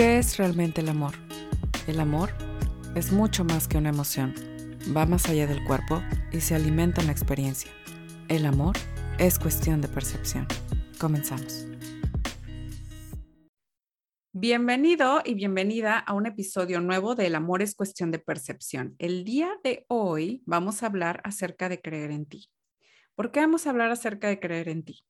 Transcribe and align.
¿Qué 0.00 0.16
es 0.16 0.38
realmente 0.38 0.80
el 0.80 0.88
amor? 0.88 1.12
El 1.86 2.00
amor 2.00 2.30
es 2.94 3.12
mucho 3.12 3.44
más 3.44 3.68
que 3.68 3.76
una 3.76 3.90
emoción. 3.90 4.32
Va 4.96 5.04
más 5.04 5.28
allá 5.28 5.46
del 5.46 5.62
cuerpo 5.64 6.02
y 6.32 6.40
se 6.40 6.54
alimenta 6.54 7.02
en 7.02 7.08
la 7.08 7.12
experiencia. 7.12 7.70
El 8.28 8.46
amor 8.46 8.76
es 9.18 9.38
cuestión 9.38 9.82
de 9.82 9.88
percepción. 9.88 10.46
Comenzamos. 10.98 11.66
Bienvenido 14.32 15.20
y 15.22 15.34
bienvenida 15.34 15.98
a 15.98 16.14
un 16.14 16.24
episodio 16.24 16.80
nuevo 16.80 17.14
de 17.14 17.26
El 17.26 17.34
amor 17.34 17.60
es 17.60 17.74
cuestión 17.74 18.10
de 18.10 18.20
percepción. 18.20 18.96
El 18.98 19.24
día 19.24 19.50
de 19.62 19.84
hoy 19.88 20.42
vamos 20.46 20.82
a 20.82 20.86
hablar 20.86 21.20
acerca 21.24 21.68
de 21.68 21.82
creer 21.82 22.10
en 22.10 22.24
ti. 22.24 22.48
¿Por 23.14 23.32
qué 23.32 23.40
vamos 23.40 23.66
a 23.66 23.70
hablar 23.70 23.90
acerca 23.90 24.28
de 24.28 24.40
creer 24.40 24.70
en 24.70 24.82
ti? 24.82 25.04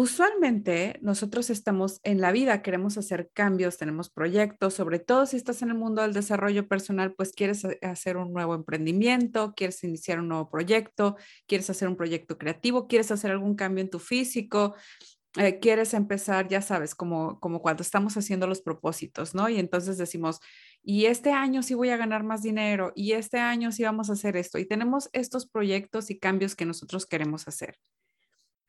Usualmente 0.00 0.96
nosotros 1.02 1.50
estamos 1.50 1.98
en 2.04 2.20
la 2.20 2.30
vida, 2.30 2.62
queremos 2.62 2.96
hacer 2.96 3.32
cambios, 3.34 3.78
tenemos 3.78 4.10
proyectos, 4.10 4.74
sobre 4.74 5.00
todo 5.00 5.26
si 5.26 5.36
estás 5.36 5.60
en 5.62 5.70
el 5.70 5.74
mundo 5.74 6.02
del 6.02 6.12
desarrollo 6.12 6.68
personal, 6.68 7.14
pues 7.14 7.32
quieres 7.32 7.66
hacer 7.82 8.16
un 8.16 8.32
nuevo 8.32 8.54
emprendimiento, 8.54 9.54
quieres 9.56 9.82
iniciar 9.82 10.20
un 10.20 10.28
nuevo 10.28 10.48
proyecto, 10.50 11.16
quieres 11.48 11.68
hacer 11.68 11.88
un 11.88 11.96
proyecto 11.96 12.38
creativo, 12.38 12.86
quieres 12.86 13.10
hacer 13.10 13.32
algún 13.32 13.56
cambio 13.56 13.82
en 13.82 13.90
tu 13.90 13.98
físico, 13.98 14.76
eh, 15.36 15.58
quieres 15.58 15.92
empezar, 15.94 16.46
ya 16.46 16.62
sabes, 16.62 16.94
como, 16.94 17.40
como 17.40 17.60
cuando 17.60 17.82
estamos 17.82 18.16
haciendo 18.16 18.46
los 18.46 18.62
propósitos, 18.62 19.34
¿no? 19.34 19.48
Y 19.48 19.58
entonces 19.58 19.98
decimos, 19.98 20.38
y 20.80 21.06
este 21.06 21.32
año 21.32 21.64
sí 21.64 21.74
voy 21.74 21.88
a 21.90 21.96
ganar 21.96 22.22
más 22.22 22.42
dinero, 22.42 22.92
y 22.94 23.14
este 23.14 23.38
año 23.40 23.72
sí 23.72 23.82
vamos 23.82 24.10
a 24.10 24.12
hacer 24.12 24.36
esto, 24.36 24.58
y 24.58 24.64
tenemos 24.64 25.10
estos 25.12 25.48
proyectos 25.48 26.08
y 26.10 26.20
cambios 26.20 26.54
que 26.54 26.66
nosotros 26.66 27.04
queremos 27.04 27.48
hacer. 27.48 27.74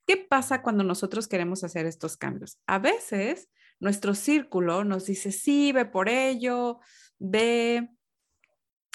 ¿Qué 0.09 0.18
pasa 0.18 0.63
cuando 0.63 0.84
nosotros 0.84 1.27
queremos 1.27 1.63
hacer 1.63 1.86
estos 1.86 2.18
cambios? 2.18 2.58
A 2.66 2.80
veces 2.80 3.48
nuestro 3.80 4.16
círculo 4.16 4.84
nos 4.84 5.05
dice, 5.05 5.32
sí, 5.32 5.72
ve 5.72 5.85
por 5.85 6.09
ello, 6.09 6.80
ve, 7.20 7.91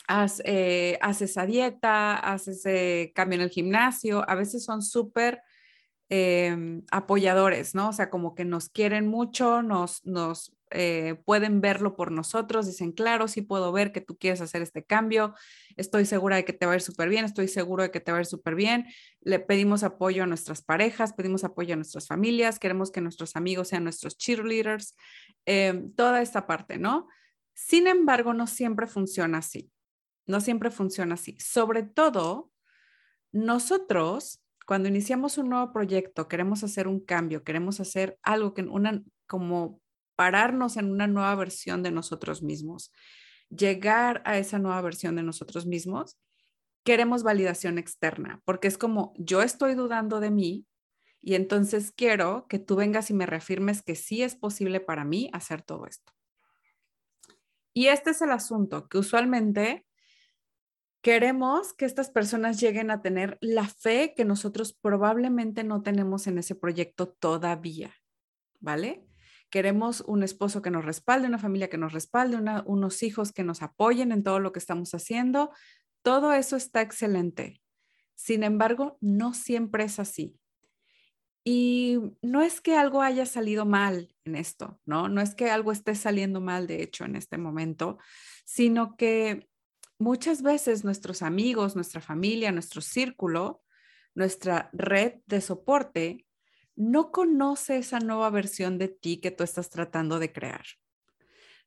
haz, 0.08 0.42
eh, 0.44 0.98
esa 1.00 1.46
dieta, 1.46 2.16
haz 2.16 2.48
ese 2.48 3.12
cambio 3.14 3.36
en 3.36 3.42
el 3.42 3.50
gimnasio. 3.50 4.28
A 4.28 4.34
veces 4.34 4.64
son 4.64 4.82
súper 4.82 5.40
em, 6.08 6.82
apoyadores, 6.90 7.76
¿no? 7.76 7.90
O 7.90 7.92
sea, 7.92 8.10
como 8.10 8.34
que 8.34 8.44
nos 8.44 8.68
quieren 8.68 9.06
mucho, 9.06 9.62
nos, 9.62 10.04
nos 10.04 10.52
eh, 10.74 11.14
pueden 11.24 11.60
verlo 11.60 11.96
por 11.96 12.10
nosotros, 12.10 12.66
dicen, 12.66 12.92
claro, 12.92 13.28
sí 13.28 13.42
puedo 13.42 13.72
ver 13.72 13.92
que 13.92 14.00
tú 14.00 14.18
quieres 14.18 14.40
hacer 14.40 14.60
este 14.60 14.84
cambio, 14.84 15.34
estoy 15.76 16.04
segura 16.04 16.36
de 16.36 16.44
que 16.44 16.52
te 16.52 16.66
va 16.66 16.72
a 16.72 16.74
ir 16.74 16.80
súper 16.80 17.08
bien, 17.08 17.24
estoy 17.24 17.48
seguro 17.48 17.84
de 17.84 17.90
que 17.90 18.00
te 18.00 18.12
va 18.12 18.18
a 18.18 18.20
ir 18.20 18.26
súper 18.26 18.54
bien. 18.54 18.86
Le 19.20 19.38
pedimos 19.38 19.84
apoyo 19.84 20.24
a 20.24 20.26
nuestras 20.26 20.62
parejas, 20.62 21.12
pedimos 21.12 21.44
apoyo 21.44 21.74
a 21.74 21.76
nuestras 21.76 22.08
familias, 22.08 22.58
queremos 22.58 22.90
que 22.90 23.00
nuestros 23.00 23.36
amigos 23.36 23.68
sean 23.68 23.84
nuestros 23.84 24.18
cheerleaders, 24.18 24.96
eh, 25.46 25.84
toda 25.96 26.20
esta 26.20 26.46
parte, 26.46 26.78
¿no? 26.78 27.08
Sin 27.54 27.86
embargo, 27.86 28.34
no 28.34 28.46
siempre 28.46 28.86
funciona 28.86 29.38
así, 29.38 29.70
no 30.26 30.40
siempre 30.40 30.70
funciona 30.70 31.14
así. 31.14 31.36
Sobre 31.38 31.84
todo, 31.84 32.50
nosotros 33.32 34.40
cuando 34.66 34.88
iniciamos 34.88 35.38
un 35.38 35.50
nuevo 35.50 35.72
proyecto, 35.72 36.26
queremos 36.28 36.64
hacer 36.64 36.88
un 36.88 37.00
cambio, 37.00 37.44
queremos 37.44 37.80
hacer 37.80 38.18
algo 38.22 38.54
que 38.54 38.62
una 38.62 39.02
como 39.26 39.80
pararnos 40.16 40.76
en 40.76 40.90
una 40.90 41.06
nueva 41.06 41.34
versión 41.34 41.82
de 41.82 41.90
nosotros 41.90 42.42
mismos, 42.42 42.92
llegar 43.48 44.22
a 44.24 44.38
esa 44.38 44.58
nueva 44.58 44.80
versión 44.82 45.16
de 45.16 45.22
nosotros 45.22 45.66
mismos, 45.66 46.18
queremos 46.84 47.22
validación 47.22 47.78
externa, 47.78 48.42
porque 48.44 48.68
es 48.68 48.78
como 48.78 49.14
yo 49.16 49.42
estoy 49.42 49.74
dudando 49.74 50.20
de 50.20 50.30
mí 50.30 50.66
y 51.22 51.34
entonces 51.34 51.90
quiero 51.90 52.46
que 52.48 52.58
tú 52.58 52.76
vengas 52.76 53.10
y 53.10 53.14
me 53.14 53.26
reafirmes 53.26 53.82
que 53.82 53.94
sí 53.94 54.22
es 54.22 54.36
posible 54.36 54.80
para 54.80 55.04
mí 55.04 55.30
hacer 55.32 55.62
todo 55.62 55.86
esto. 55.86 56.12
Y 57.72 57.88
este 57.88 58.10
es 58.10 58.20
el 58.22 58.30
asunto, 58.30 58.88
que 58.88 58.98
usualmente 58.98 59.86
queremos 61.00 61.72
que 61.72 61.86
estas 61.86 62.10
personas 62.10 62.60
lleguen 62.60 62.90
a 62.90 63.02
tener 63.02 63.36
la 63.40 63.66
fe 63.66 64.14
que 64.14 64.24
nosotros 64.24 64.72
probablemente 64.72 65.64
no 65.64 65.82
tenemos 65.82 66.26
en 66.26 66.38
ese 66.38 66.54
proyecto 66.54 67.08
todavía, 67.08 67.94
¿vale? 68.60 69.06
Queremos 69.54 70.00
un 70.08 70.24
esposo 70.24 70.62
que 70.62 70.72
nos 70.72 70.84
respalde, 70.84 71.28
una 71.28 71.38
familia 71.38 71.70
que 71.70 71.78
nos 71.78 71.92
respalde, 71.92 72.36
unos 72.66 73.02
hijos 73.04 73.30
que 73.30 73.44
nos 73.44 73.62
apoyen 73.62 74.10
en 74.10 74.24
todo 74.24 74.40
lo 74.40 74.50
que 74.50 74.58
estamos 74.58 74.92
haciendo. 74.96 75.52
Todo 76.02 76.32
eso 76.32 76.56
está 76.56 76.80
excelente. 76.80 77.62
Sin 78.16 78.42
embargo, 78.42 78.98
no 79.00 79.32
siempre 79.32 79.84
es 79.84 80.00
así. 80.00 80.36
Y 81.44 82.00
no 82.20 82.42
es 82.42 82.60
que 82.60 82.74
algo 82.74 83.00
haya 83.00 83.26
salido 83.26 83.64
mal 83.64 84.12
en 84.24 84.34
esto, 84.34 84.80
¿no? 84.86 85.08
No 85.08 85.20
es 85.20 85.36
que 85.36 85.52
algo 85.52 85.70
esté 85.70 85.94
saliendo 85.94 86.40
mal, 86.40 86.66
de 86.66 86.82
hecho, 86.82 87.04
en 87.04 87.14
este 87.14 87.38
momento, 87.38 87.98
sino 88.44 88.96
que 88.96 89.48
muchas 90.00 90.42
veces 90.42 90.82
nuestros 90.82 91.22
amigos, 91.22 91.76
nuestra 91.76 92.00
familia, 92.00 92.50
nuestro 92.50 92.80
círculo, 92.80 93.62
nuestra 94.16 94.68
red 94.72 95.20
de 95.26 95.40
soporte 95.40 96.23
no 96.76 97.10
conoce 97.10 97.78
esa 97.78 98.00
nueva 98.00 98.30
versión 98.30 98.78
de 98.78 98.88
ti 98.88 99.18
que 99.18 99.30
tú 99.30 99.44
estás 99.44 99.70
tratando 99.70 100.18
de 100.18 100.32
crear. 100.32 100.64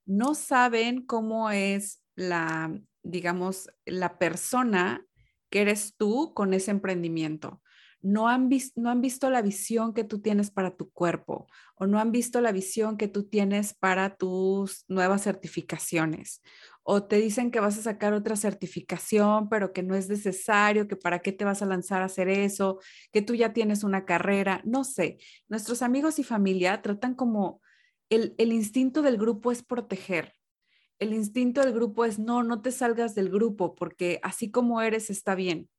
No 0.05 0.35
saben 0.35 1.05
cómo 1.05 1.49
es 1.49 2.01
la, 2.15 2.73
digamos, 3.03 3.69
la 3.85 4.17
persona 4.17 5.05
que 5.49 5.61
eres 5.61 5.95
tú 5.97 6.33
con 6.33 6.53
ese 6.53 6.71
emprendimiento. 6.71 7.61
No 8.01 8.29
han, 8.29 8.49
no 8.75 8.89
han 8.89 9.01
visto 9.01 9.29
la 9.29 9.41
visión 9.41 9.93
que 9.93 10.03
tú 10.03 10.21
tienes 10.21 10.51
para 10.51 10.75
tu 10.75 10.91
cuerpo 10.91 11.47
o 11.75 11.87
no 11.87 11.99
han 11.99 12.11
visto 12.11 12.41
la 12.41 12.51
visión 12.51 12.95
que 12.95 13.07
tú 13.07 13.27
tienes 13.27 13.73
para 13.73 14.15
tus 14.15 14.85
nuevas 14.87 15.23
certificaciones 15.23 16.41
o 16.89 17.03
te 17.03 17.17
dicen 17.17 17.51
que 17.51 17.59
vas 17.59 17.77
a 17.77 17.81
sacar 17.81 18.13
otra 18.13 18.37
certificación, 18.37 19.49
pero 19.49 19.73
que 19.73 19.83
no 19.83 19.93
es 19.93 20.07
necesario, 20.07 20.87
que 20.87 20.95
para 20.95 21.19
qué 21.19 21.33
te 21.33 21.43
vas 21.43 21.61
a 21.61 21.65
lanzar 21.65 22.01
a 22.01 22.05
hacer 22.05 22.29
eso, 22.29 22.79
que 23.11 23.21
tú 23.21 23.35
ya 23.35 23.51
tienes 23.51 23.83
una 23.83 24.05
carrera, 24.05 24.61
no 24.63 24.85
sé. 24.85 25.17
Nuestros 25.49 25.81
amigos 25.81 26.17
y 26.17 26.23
familia 26.23 26.81
tratan 26.81 27.13
como 27.13 27.59
el, 28.09 28.35
el 28.37 28.53
instinto 28.53 29.01
del 29.01 29.17
grupo 29.17 29.51
es 29.51 29.63
proteger. 29.63 30.31
El 30.97 31.13
instinto 31.13 31.59
del 31.59 31.73
grupo 31.73 32.05
es 32.05 32.19
no, 32.19 32.41
no 32.41 32.61
te 32.61 32.71
salgas 32.71 33.15
del 33.15 33.29
grupo 33.29 33.75
porque 33.75 34.21
así 34.23 34.49
como 34.49 34.81
eres 34.81 35.09
está 35.09 35.35
bien. 35.35 35.69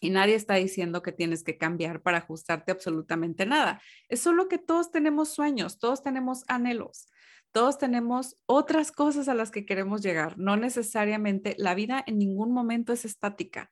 Y 0.00 0.08
nadie 0.08 0.34
está 0.34 0.54
diciendo 0.54 1.02
que 1.02 1.12
tienes 1.12 1.44
que 1.44 1.58
cambiar 1.58 2.00
para 2.00 2.18
ajustarte 2.18 2.72
absolutamente 2.72 3.44
nada. 3.44 3.82
Es 4.08 4.20
solo 4.20 4.48
que 4.48 4.56
todos 4.56 4.90
tenemos 4.90 5.28
sueños, 5.28 5.78
todos 5.78 6.02
tenemos 6.02 6.44
anhelos. 6.48 7.06
Todos 7.54 7.78
tenemos 7.78 8.36
otras 8.46 8.90
cosas 8.90 9.28
a 9.28 9.34
las 9.34 9.52
que 9.52 9.64
queremos 9.64 10.02
llegar. 10.02 10.36
No 10.36 10.56
necesariamente 10.56 11.54
la 11.56 11.76
vida 11.76 12.02
en 12.04 12.18
ningún 12.18 12.50
momento 12.50 12.92
es 12.92 13.04
estática. 13.04 13.70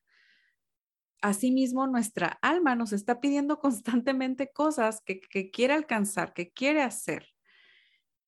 Asimismo, 1.21 1.89
nuestra 1.89 2.39
alma 2.43 2.77
nos 2.77 2.93
está 2.93 3.21
pidiendo 3.21 3.59
constantemente 3.61 4.53
cosas 4.53 5.03
que, 5.05 5.21
quiere 5.51 5.75
alcanzar, 5.75 6.33
que 6.33 6.53
quiere 6.53 6.81
hacer. 6.81 7.27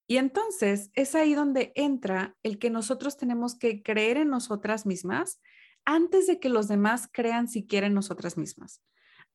Y 0.09 0.17
entonces 0.17 0.91
es 0.95 1.15
ahí 1.15 1.35
donde 1.35 1.71
entra 1.77 2.37
el 2.43 2.59
que 2.59 2.71
nosotros 2.71 3.17
tenemos 3.17 3.57
que 3.57 3.85
creer 3.85 4.17
en 4.17 4.31
nosotras 4.31 4.87
mismas 4.87 5.41
antes 5.85 6.27
de 6.27 6.41
que 6.41 6.49
los 6.49 6.67
demás 6.67 7.09
crean 7.13 7.47
si 7.47 7.65
quieren 7.65 7.95
nosotras 7.95 8.37
mismas 8.37 8.83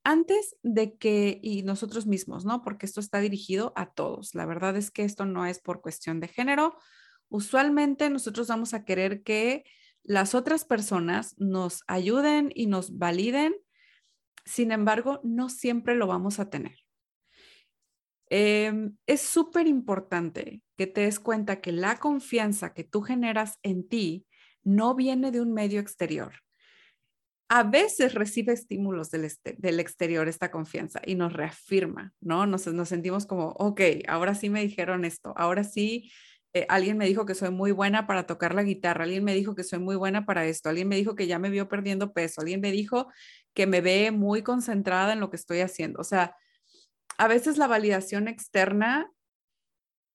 antes 0.04 0.56
de 0.64 0.98
que, 0.98 1.40
y 1.42 1.64
nosotros 1.64 2.08
mismos, 2.08 2.46
¿no? 2.46 2.62
Porque 2.62 2.86
esto 2.86 3.00
está 3.00 3.20
dirigido 3.20 3.74
a 3.76 3.92
todos. 3.92 4.34
La 4.36 4.46
verdad 4.46 4.76
es 4.78 4.92
que 4.92 5.04
esto 5.04 5.26
no 5.26 5.46
es 5.46 5.60
por 5.60 5.82
cuestión 5.82 6.20
de 6.20 6.28
género. 6.28 6.78
Usualmente 7.30 8.10
nosotros 8.10 8.48
vamos 8.48 8.74
a 8.74 8.86
querer 8.86 9.24
que 9.24 9.64
las 10.04 10.34
otras 10.34 10.66
personas 10.66 11.36
nos 11.38 11.84
ayuden 11.88 12.52
y 12.56 12.68
nos 12.68 12.98
validen. 12.98 13.56
Sin 14.46 14.72
embargo, 14.72 15.20
no 15.24 15.50
siempre 15.50 15.96
lo 15.96 16.08
vamos 16.08 16.40
a 16.40 16.50
tener. 16.50 16.78
Em, 18.32 18.96
es 19.08 19.22
súper 19.22 19.68
importante 19.68 20.62
que 20.78 20.88
te 20.88 21.02
des 21.02 21.20
cuenta 21.20 21.62
que 21.62 21.72
la 21.72 21.98
confianza 21.98 22.74
que 22.74 22.84
tú 22.84 23.02
generas 23.02 23.58
en 23.64 23.88
ti 23.88 24.28
no 24.64 24.96
viene 24.96 25.32
de 25.32 25.42
un 25.42 25.52
medio 25.52 25.80
exterior 25.80 26.34
a 27.50 27.64
veces 27.64 28.14
recibe 28.14 28.54
estímulos 28.54 29.10
del, 29.10 29.30
del, 29.58 29.80
exterior 29.80 30.28
esta 30.28 30.52
confianza 30.52 31.02
y 31.04 31.16
nos 31.16 31.34
reafirma, 31.34 32.14
¿no? 32.22 32.46
Nos, 32.46 32.68
nos 32.68 32.90
sentimos 32.90 33.26
como, 33.26 33.50
ok, 33.58 33.82
ahora 34.08 34.36
sí 34.36 34.52
me 34.52 34.62
dijeron 34.62 35.04
esto, 35.04 35.34
ahora 35.36 35.64
sí 35.64 36.12
eh, 36.54 36.68
alguien 36.70 36.98
me 36.98 37.08
dijo 37.08 37.26
que 37.26 37.34
soy 37.34 37.50
muy 37.50 37.72
buena 37.72 38.06
para 38.06 38.28
tocar 38.28 38.54
la 38.54 38.62
guitarra, 38.62 39.04
alguien 39.04 39.24
me 39.24 39.34
dijo 39.34 39.56
que 39.56 39.64
soy 39.64 39.80
muy 39.80 39.96
buena 39.96 40.28
para 40.28 40.46
esto, 40.46 40.70
alguien 40.70 40.88
me 40.88 40.96
dijo 40.96 41.16
que 41.16 41.26
ya 41.26 41.40
me 41.40 41.50
vio 41.50 41.68
perdiendo 41.70 42.14
peso, 42.14 42.42
alguien 42.42 42.62
me 42.62 42.72
dijo 42.72 43.12
que 43.56 43.66
me 43.66 43.82
ve 43.82 44.12
muy 44.12 44.44
concentrada 44.44 45.14
en 45.14 45.20
lo 45.20 45.32
que 45.32 45.36
estoy 45.38 45.62
haciendo. 45.62 46.00
O 46.00 46.04
sea, 46.04 46.36
a 47.18 47.28
veces 47.28 47.58
la 47.58 47.68
validación 47.68 48.28
externa 48.28 49.12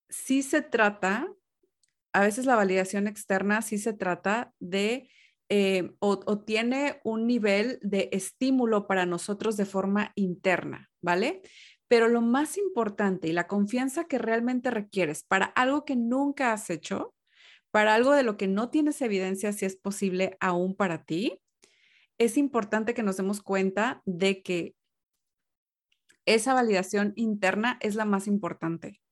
sí 0.08 0.42
se 0.42 0.62
trata, 0.62 1.28
a 2.12 2.20
veces 2.20 2.46
la 2.46 2.54
validación 2.54 3.08
externa 3.08 3.60
sí 3.60 3.78
se 3.78 3.92
trata 3.92 4.52
de 4.60 5.08
eh, 5.48 5.92
o, 5.98 6.38
tiene 6.40 7.00
un 7.04 7.26
nivel 7.26 7.78
de 7.82 8.08
estímulo 8.12 8.86
para 8.86 9.06
nosotros 9.06 9.56
de 9.56 9.66
forma 9.66 10.12
interna, 10.14 10.90
¿vale? 11.02 11.42
Pero 11.88 12.08
lo 12.08 12.22
más 12.22 12.56
importante 12.56 13.28
y 13.28 13.32
la 13.32 13.46
confianza 13.46 14.04
que 14.04 14.18
realmente 14.18 14.70
requieres 14.70 15.22
para 15.22 15.46
algo 15.46 15.84
que 15.84 15.96
nunca 15.96 16.52
has 16.52 16.70
hecho, 16.70 17.14
para 17.70 17.94
algo 17.94 18.12
de 18.12 18.22
lo 18.22 18.36
que 18.36 18.48
no 18.48 18.70
tienes 18.70 19.02
evidencia 19.02 19.52
si 19.52 19.66
es 19.66 19.76
posible 19.76 20.36
aún 20.40 20.74
para 20.74 21.04
ti, 21.04 21.40
es 22.18 22.38
importante 22.38 22.94
que 22.94 23.02
nos 23.02 23.16
demos 23.16 23.42
cuenta 23.42 24.02
de 24.06 24.42
que 24.42 24.74
esa 26.26 26.54
validación 26.54 27.12
interna 27.16 27.78
es 27.80 27.96
la 27.96 28.04
más 28.04 28.26
importante. 28.26 29.03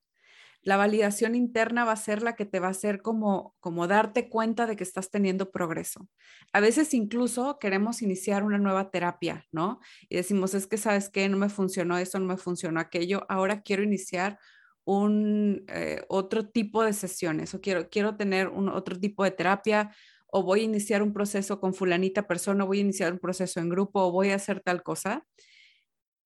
La 0.62 0.76
validación 0.76 1.34
interna 1.34 1.84
va 1.84 1.92
a 1.92 1.96
ser 1.96 2.22
la 2.22 2.34
que 2.36 2.46
te 2.46 2.60
va 2.60 2.68
a 2.68 2.70
hacer 2.70 3.02
como, 3.02 3.54
como 3.60 3.88
darte 3.88 4.28
cuenta 4.28 4.66
de 4.66 4.76
que 4.76 4.84
estás 4.84 5.10
teniendo 5.10 5.50
progreso. 5.50 6.08
A 6.52 6.60
veces 6.60 6.94
incluso 6.94 7.58
queremos 7.58 8.02
iniciar 8.02 8.44
una 8.44 8.58
nueva 8.58 8.90
terapia, 8.90 9.44
¿no? 9.52 9.80
Y 10.08 10.16
decimos, 10.16 10.54
es 10.54 10.66
que 10.66 10.78
sabes 10.78 11.08
qué, 11.08 11.28
no 11.28 11.36
me 11.36 11.48
funcionó 11.48 11.98
esto, 11.98 12.18
no 12.18 12.26
me 12.26 12.36
funcionó 12.36 12.80
aquello, 12.80 13.26
ahora 13.28 13.62
quiero 13.62 13.82
iniciar 13.82 14.38
un 14.84 15.64
eh, 15.68 16.04
otro 16.08 16.48
tipo 16.48 16.84
de 16.84 16.92
sesiones 16.92 17.54
o 17.54 17.60
quiero, 17.60 17.88
quiero 17.88 18.16
tener 18.16 18.48
un 18.48 18.68
otro 18.68 18.98
tipo 18.98 19.24
de 19.24 19.30
terapia 19.30 19.92
o 20.26 20.42
voy 20.42 20.60
a 20.60 20.64
iniciar 20.64 21.02
un 21.02 21.12
proceso 21.12 21.60
con 21.60 21.74
fulanita 21.74 22.26
persona, 22.26 22.64
voy 22.64 22.78
a 22.78 22.82
iniciar 22.82 23.12
un 23.12 23.18
proceso 23.18 23.60
en 23.60 23.68
grupo 23.68 24.00
o 24.02 24.12
voy 24.12 24.30
a 24.30 24.36
hacer 24.36 24.60
tal 24.60 24.82
cosa. 24.82 25.26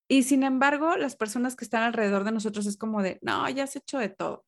Y 0.08 0.23
sin 0.23 0.43
embargo, 0.43 0.97
las 0.97 1.17
personas 1.17 1.56
que 1.56 1.64
están 1.64 1.82
alrededor 1.82 2.25
de 2.25 2.32
nosotros 2.32 2.67
es 2.67 2.76
como 2.76 3.03
de, 3.03 3.19
no, 3.23 3.49
ya 3.50 3.64
has 3.64 3.76
hecho 3.76 3.99
de 3.99 4.08
todo. 4.08 4.44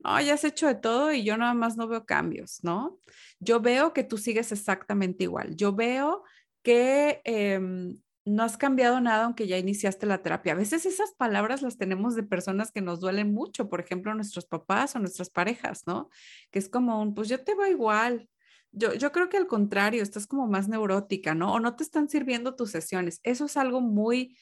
No, 0.00 0.20
ya 0.20 0.34
has 0.34 0.44
hecho 0.44 0.66
de 0.66 0.74
todo 0.74 1.12
y 1.12 1.24
yo 1.24 1.36
nada 1.36 1.54
más 1.54 1.76
no 1.76 1.88
veo 1.88 2.04
cambios, 2.04 2.62
¿no? 2.62 2.98
Yo 3.40 3.60
veo 3.60 3.92
que 3.94 4.04
tú 4.04 4.18
sigues 4.18 4.52
exactamente 4.52 5.24
igual. 5.24 5.56
Yo 5.56 5.72
veo 5.74 6.24
que 6.62 7.22
em, 7.24 7.98
no 8.26 8.42
has 8.42 8.56
cambiado 8.56 9.00
nada 9.00 9.24
aunque 9.24 9.46
ya 9.46 9.58
iniciaste 9.58 10.06
la 10.06 10.22
terapia. 10.22 10.52
A 10.52 10.56
veces 10.56 10.86
esas 10.86 11.12
palabras 11.12 11.62
las 11.62 11.78
tenemos 11.78 12.14
de 12.16 12.22
personas 12.22 12.72
que 12.72 12.80
nos 12.82 13.00
duelen 13.00 13.32
mucho, 13.32 13.68
por 13.68 13.80
ejemplo, 13.80 14.14
nuestros 14.14 14.46
papás 14.46 14.94
o 14.96 14.98
nuestras 14.98 15.30
parejas, 15.30 15.86
¿no? 15.86 16.10
Que 16.50 16.58
es 16.58 16.68
como 16.68 17.00
un, 17.00 17.14
pues 17.14 17.28
yo 17.28 17.42
te 17.42 17.54
va 17.54 17.70
igual. 17.70 18.28
Yo, 18.72 18.92
yo 18.94 19.12
creo 19.12 19.28
que 19.28 19.36
al 19.36 19.46
contrario, 19.46 20.02
estás 20.02 20.26
como 20.26 20.46
más 20.48 20.68
neurótica, 20.68 21.34
¿no? 21.34 21.52
O 21.54 21.60
no 21.60 21.76
te 21.76 21.84
están 21.84 22.08
sirviendo 22.08 22.56
tus 22.56 22.70
sesiones. 22.72 23.20
Eso 23.22 23.44
es 23.46 23.56
algo 23.56 23.80
muy 23.80 24.36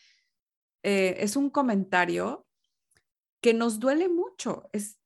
eh, 0.82 1.16
es 1.18 1.36
un 1.36 1.50
comentario 1.50 2.46
que 3.40 3.54
nos 3.54 3.80
duele 3.80 4.08
mucho. 4.08 4.68
Es 4.72 4.98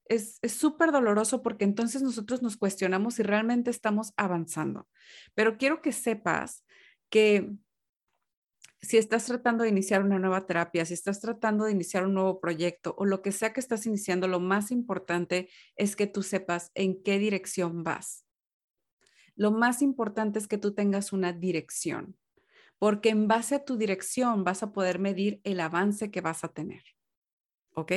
súper 0.48 0.88
es, 0.88 0.92
doloroso 0.92 1.42
porque 1.42 1.64
entonces 1.64 2.02
nosotros 2.02 2.42
nos 2.42 2.56
cuestionamos 2.56 3.14
si 3.14 3.22
realmente 3.22 3.70
estamos 3.70 4.12
avanzando. 4.16 4.88
Pero 5.34 5.58
quiero 5.58 5.82
que 5.82 5.92
sepas 5.92 6.64
que 7.10 7.50
si 8.82 8.98
estás 8.98 9.26
tratando 9.26 9.64
de 9.64 9.70
iniciar 9.70 10.04
una 10.04 10.18
nueva 10.18 10.46
terapia, 10.46 10.84
si 10.84 10.94
estás 10.94 11.20
tratando 11.20 11.64
de 11.64 11.72
iniciar 11.72 12.06
un 12.06 12.14
nuevo 12.14 12.40
proyecto 12.40 12.94
o 12.98 13.04
lo 13.04 13.22
que 13.22 13.32
sea 13.32 13.52
que 13.52 13.60
estás 13.60 13.86
iniciando, 13.86 14.28
lo 14.28 14.38
más 14.38 14.70
importante 14.70 15.48
es 15.76 15.96
que 15.96 16.06
tú 16.06 16.22
sepas 16.22 16.70
en 16.74 17.02
qué 17.02 17.18
dirección 17.18 17.82
vas. 17.82 18.24
Lo 19.34 19.50
más 19.50 19.82
importante 19.82 20.38
es 20.38 20.46
que 20.46 20.58
tú 20.58 20.72
tengas 20.72 21.12
una 21.12 21.32
dirección 21.32 22.16
porque 22.78 23.10
en 23.10 23.28
base 23.28 23.54
a 23.54 23.64
tu 23.64 23.76
dirección 23.76 24.44
vas 24.44 24.62
a 24.62 24.72
poder 24.72 24.98
medir 24.98 25.40
el 25.44 25.60
avance 25.60 26.10
que 26.10 26.20
vas 26.20 26.44
a 26.44 26.48
tener. 26.48 26.82
¿Ok? 27.74 27.92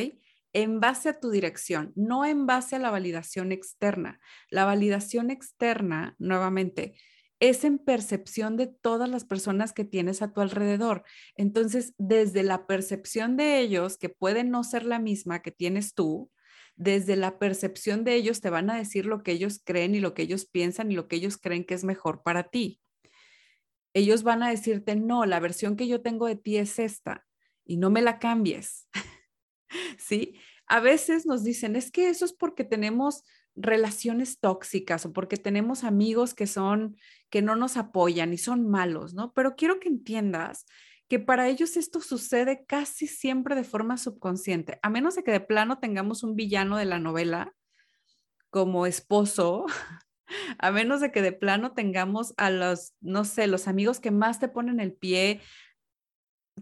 En 0.52 0.80
base 0.80 1.10
a 1.10 1.20
tu 1.20 1.30
dirección, 1.30 1.94
no 1.96 2.26
en 2.26 2.46
base 2.46 2.76
a 2.76 2.80
la 2.80 2.90
validación 2.90 3.52
externa. 3.52 4.20
La 4.50 4.66
validación 4.66 5.30
externa, 5.30 6.16
nuevamente, 6.18 6.96
es 7.40 7.64
en 7.64 7.78
percepción 7.78 8.58
de 8.58 8.68
todas 8.68 9.08
las 9.08 9.26
personas 9.26 9.74
que 9.74 9.86
tienes 9.86 10.22
a 10.22 10.34
tu 10.34 10.42
alrededor. 10.42 11.04
Entonces, 11.36 11.94
desde 11.98 12.44
la 12.44 12.66
percepción 12.66 13.38
de 13.38 13.60
ellos, 13.60 13.98
que 13.98 14.10
puede 14.10 14.44
no 14.44 14.64
ser 14.64 14.86
la 14.86 15.00
misma 15.00 15.42
que 15.42 15.52
tienes 15.52 15.94
tú, 15.94 16.32
desde 16.76 17.16
la 17.16 17.38
percepción 17.38 18.04
de 18.04 18.16
ellos 18.16 18.42
te 18.42 18.50
van 18.50 18.70
a 18.70 18.76
decir 18.76 19.06
lo 19.06 19.22
que 19.22 19.34
ellos 19.34 19.62
creen 19.64 19.96
y 19.96 20.00
lo 20.00 20.14
que 20.14 20.24
ellos 20.24 20.46
piensan 20.46 20.92
y 20.92 20.96
lo 20.96 21.08
que 21.08 21.18
ellos 21.18 21.38
creen 21.38 21.66
que 21.66 21.74
es 21.74 21.84
mejor 21.84 22.24
para 22.24 22.44
ti 22.44 22.80
ellos 23.94 24.24
van 24.24 24.44
a 24.44 24.50
decirte, 24.50 24.96
no, 24.96 25.26
la 25.26 25.40
versión 25.40 25.76
que 25.76 25.88
yo 25.88 26.02
tengo 26.02 26.28
de 26.28 26.36
ti 26.36 26.58
es 26.58 26.80
esta 26.80 27.26
y 27.66 27.78
no 27.78 27.90
me 27.90 28.02
la 28.02 28.20
cambies. 28.20 28.88
¿Sí? 29.98 30.40
A 30.68 30.80
veces 30.80 31.26
nos 31.26 31.44
dicen, 31.44 31.76
es 31.76 31.92
que 31.92 32.10
eso 32.10 32.26
es 32.26 32.34
porque 32.34 32.64
tenemos 32.64 33.24
relaciones 33.56 34.40
tóxicas 34.40 35.06
o 35.06 35.14
porque 35.14 35.38
tenemos 35.38 35.84
amigos 35.84 36.34
que 36.34 36.48
son, 36.48 36.98
que 37.30 37.42
no 37.42 37.56
nos 37.56 37.78
apoyan 37.78 38.34
y 38.34 38.38
son 38.38 38.70
malos, 38.70 39.14
¿no? 39.14 39.34
Pero 39.34 39.56
quiero 39.56 39.80
que 39.80 39.90
entiendas 39.90 40.66
que 41.08 41.20
para 41.20 41.48
ellos 41.48 41.76
esto 41.76 42.02
sucede 42.02 42.66
casi 42.66 43.08
siempre 43.08 43.56
de 43.56 43.64
forma 43.64 43.98
subconsciente, 43.98 44.80
a 44.84 44.90
menos 44.90 45.16
de 45.16 45.24
que 45.24 45.32
de 45.32 45.40
plano 45.40 45.80
tengamos 45.80 46.24
un 46.24 46.36
villano 46.36 46.78
de 46.78 46.86
la 46.86 47.00
novela 47.00 47.56
como 48.52 48.86
esposo 48.86 49.66
a 50.58 50.72
menos 50.72 51.02
de 51.02 51.12
que 51.12 51.22
de 51.22 51.32
plano 51.32 51.74
tengamos 51.74 52.34
a 52.38 52.50
los, 52.50 52.94
no 53.02 53.26
sé, 53.26 53.48
los 53.48 53.68
amigos 53.68 54.00
que 54.00 54.12
más 54.12 54.40
te 54.40 54.48
ponen 54.48 54.80
el 54.80 54.94
pie. 54.94 55.42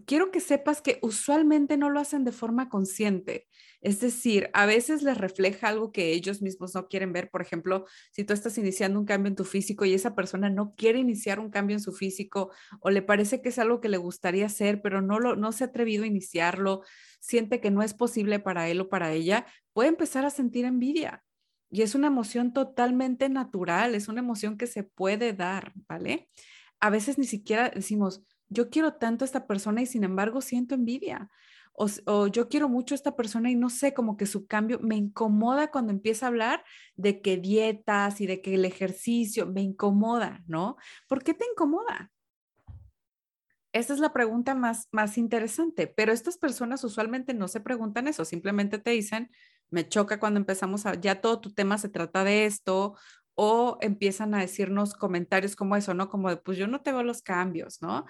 Quiero 0.06 0.30
que 0.30 0.40
sepas 0.40 0.80
que 0.80 0.98
usualmente 1.02 1.76
no 1.76 1.90
lo 1.90 2.00
hacen 2.00 2.24
de 2.24 2.32
forma 2.32 2.68
consciente. 2.68 3.48
Es 3.80 4.00
decir, 4.00 4.50
a 4.54 4.66
veces 4.66 5.02
les 5.02 5.16
refleja 5.18 5.68
algo 5.68 5.92
que 5.92 6.12
ellos 6.12 6.42
mismos 6.42 6.74
no 6.74 6.88
quieren 6.88 7.12
ver. 7.12 7.30
Por 7.30 7.42
ejemplo, 7.42 7.86
si 8.12 8.24
tú 8.24 8.32
estás 8.32 8.58
iniciando 8.58 8.98
un 8.98 9.06
cambio 9.06 9.28
en 9.28 9.36
tu 9.36 9.44
físico 9.44 9.84
y 9.84 9.94
esa 9.94 10.14
persona 10.14 10.50
no 10.50 10.74
quiere 10.76 10.98
iniciar 10.98 11.38
un 11.38 11.50
cambio 11.50 11.76
en 11.76 11.80
su 11.80 11.92
físico 11.92 12.50
o 12.80 12.90
le 12.90 13.02
parece 13.02 13.40
que 13.40 13.50
es 13.50 13.58
algo 13.58 13.80
que 13.80 13.88
le 13.88 13.96
gustaría 13.96 14.46
hacer, 14.46 14.82
pero 14.82 15.00
no, 15.00 15.20
lo, 15.20 15.36
no 15.36 15.52
se 15.52 15.64
ha 15.64 15.68
atrevido 15.68 16.04
a 16.04 16.08
iniciarlo, 16.08 16.82
siente 17.20 17.60
que 17.60 17.70
no 17.70 17.82
es 17.82 17.94
posible 17.94 18.40
para 18.40 18.68
él 18.68 18.80
o 18.80 18.88
para 18.88 19.12
ella, 19.12 19.46
puede 19.72 19.90
empezar 19.90 20.24
a 20.24 20.30
sentir 20.30 20.64
envidia 20.64 21.24
y 21.70 21.82
es 21.82 21.94
una 21.94 22.06
emoción 22.06 22.52
totalmente 22.52 23.28
natural, 23.28 23.94
es 23.94 24.08
una 24.08 24.20
emoción 24.20 24.56
que 24.56 24.66
se 24.66 24.84
puede 24.84 25.32
dar, 25.32 25.72
¿vale? 25.88 26.28
A 26.80 26.90
veces 26.90 27.18
ni 27.18 27.26
siquiera 27.26 27.70
decimos, 27.70 28.22
yo 28.48 28.70
quiero 28.70 28.94
tanto 28.94 29.24
a 29.24 29.26
esta 29.26 29.46
persona 29.46 29.82
y 29.82 29.86
sin 29.86 30.04
embargo 30.04 30.40
siento 30.40 30.74
envidia. 30.74 31.30
O, 31.80 32.26
yo 32.26 32.48
quiero 32.48 32.68
mucho 32.68 32.94
a 32.94 32.96
esta 32.96 33.14
persona 33.14 33.52
y 33.52 33.54
no 33.54 33.70
sé, 33.70 33.94
como 33.94 34.16
que 34.16 34.26
su 34.26 34.48
cambio 34.48 34.80
me 34.80 34.96
incomoda 34.96 35.70
cuando 35.70 35.92
empieza 35.92 36.26
a 36.26 36.28
hablar 36.28 36.64
de 36.96 37.20
que 37.20 37.36
dietas 37.36 38.20
y 38.20 38.26
de 38.26 38.42
que 38.42 38.54
el 38.54 38.64
ejercicio 38.64 39.46
me 39.46 39.62
incomoda, 39.62 40.42
¿no? 40.48 40.76
¿Por 41.06 41.22
qué 41.22 41.34
te 41.34 41.44
incomoda? 41.48 42.10
Esa 43.72 43.94
es 43.94 44.00
la 44.00 44.12
pregunta 44.12 44.56
más, 44.56 44.88
más 44.90 45.18
interesante, 45.18 45.86
pero 45.86 46.12
estas 46.12 46.36
personas 46.36 46.82
usualmente 46.82 47.32
no 47.32 47.46
se 47.46 47.60
preguntan 47.60 48.08
eso, 48.08 48.24
simplemente 48.24 48.78
te 48.78 48.90
dicen, 48.90 49.30
me 49.70 49.88
choca 49.88 50.18
cuando 50.20 50.38
empezamos 50.40 50.86
a, 50.86 50.94
ya 50.94 51.20
todo 51.20 51.40
tu 51.40 51.52
tema 51.52 51.78
se 51.78 51.88
trata 51.88 52.24
de 52.24 52.46
esto, 52.46 52.94
o 53.34 53.78
empiezan 53.80 54.34
a 54.34 54.40
decirnos 54.40 54.94
comentarios 54.94 55.54
como 55.54 55.76
eso, 55.76 55.94
¿no? 55.94 56.08
Como 56.08 56.28
de, 56.28 56.38
pues 56.38 56.58
yo 56.58 56.66
no 56.66 56.82
te 56.82 56.90
veo 56.90 57.04
los 57.04 57.22
cambios, 57.22 57.80
¿no? 57.80 58.04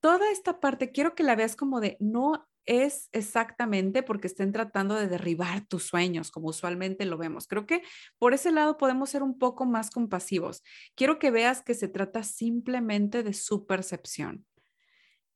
Toda 0.00 0.30
esta 0.30 0.60
parte 0.60 0.92
quiero 0.92 1.14
que 1.14 1.22
la 1.22 1.36
veas 1.36 1.56
como 1.56 1.80
de, 1.80 1.96
no 2.00 2.46
es 2.66 3.08
exactamente 3.12 4.02
porque 4.02 4.26
estén 4.26 4.52
tratando 4.52 4.94
de 4.94 5.08
derribar 5.08 5.66
tus 5.66 5.84
sueños, 5.84 6.30
como 6.30 6.48
usualmente 6.48 7.06
lo 7.06 7.16
vemos. 7.16 7.46
Creo 7.46 7.64
que 7.64 7.82
por 8.18 8.34
ese 8.34 8.52
lado 8.52 8.76
podemos 8.76 9.08
ser 9.08 9.22
un 9.22 9.38
poco 9.38 9.64
más 9.64 9.90
compasivos. 9.90 10.62
Quiero 10.94 11.18
que 11.18 11.30
veas 11.30 11.62
que 11.62 11.72
se 11.72 11.88
trata 11.88 12.22
simplemente 12.22 13.22
de 13.22 13.32
su 13.32 13.66
percepción. 13.66 14.44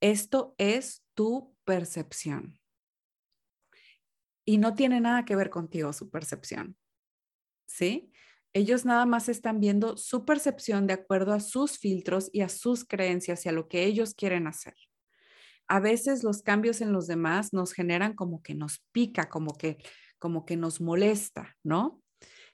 Esto 0.01 0.55
es 0.59 1.05
tu 1.15 1.57
percepción 1.65 2.62
y 4.45 4.59
no 4.59 4.75
tiene 4.75 5.01
nada 5.01 5.25
que 5.25 5.37
ver 5.37 5.51
contigo 5.51 5.93
su 5.93 6.11
percepción. 6.11 6.77
¿Sí? 7.67 8.13
Ellos 8.55 8.85
nada 8.85 9.07
más 9.07 9.29
están 9.29 9.61
viendo 9.61 9.97
su 9.97 10.25
percepción 10.25 10.87
de 10.87 10.95
acuerdo 10.95 11.33
a 11.33 11.41
sus 11.41 11.79
filtros 11.79 12.29
y 12.33 12.43
a 12.43 12.49
sus 12.49 12.85
creencias 12.85 13.47
y 13.47 13.49
a 13.49 13.53
lo 13.53 13.69
que 13.69 13.85
ellos 13.85 14.15
quieren 14.15 14.47
hacer. 14.47 14.75
A 15.69 15.81
veces 15.81 16.23
los 16.23 16.43
cambios 16.43 16.81
en 16.83 16.93
los 16.93 17.07
demás 17.07 17.53
nos 17.55 17.73
generan 17.73 18.15
como 18.15 18.43
que 18.43 18.55
nos 18.55 18.85
pica, 18.93 19.31
como 19.31 19.55
que 19.55 19.79
como 20.23 20.47
que 20.47 20.57
nos 20.57 20.81
molesta, 20.81 21.57
¿no? 21.65 22.01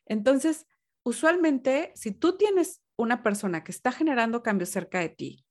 Entonces, 0.07 0.66
usualmente 1.02 1.92
si 1.95 2.12
tú 2.12 2.38
tienes 2.38 2.80
una 2.97 3.23
persona 3.23 3.62
que 3.62 3.73
está 3.73 3.92
generando 3.92 4.42
cambios 4.42 4.71
cerca 4.71 5.00
de 5.00 5.11
ti, 5.11 5.45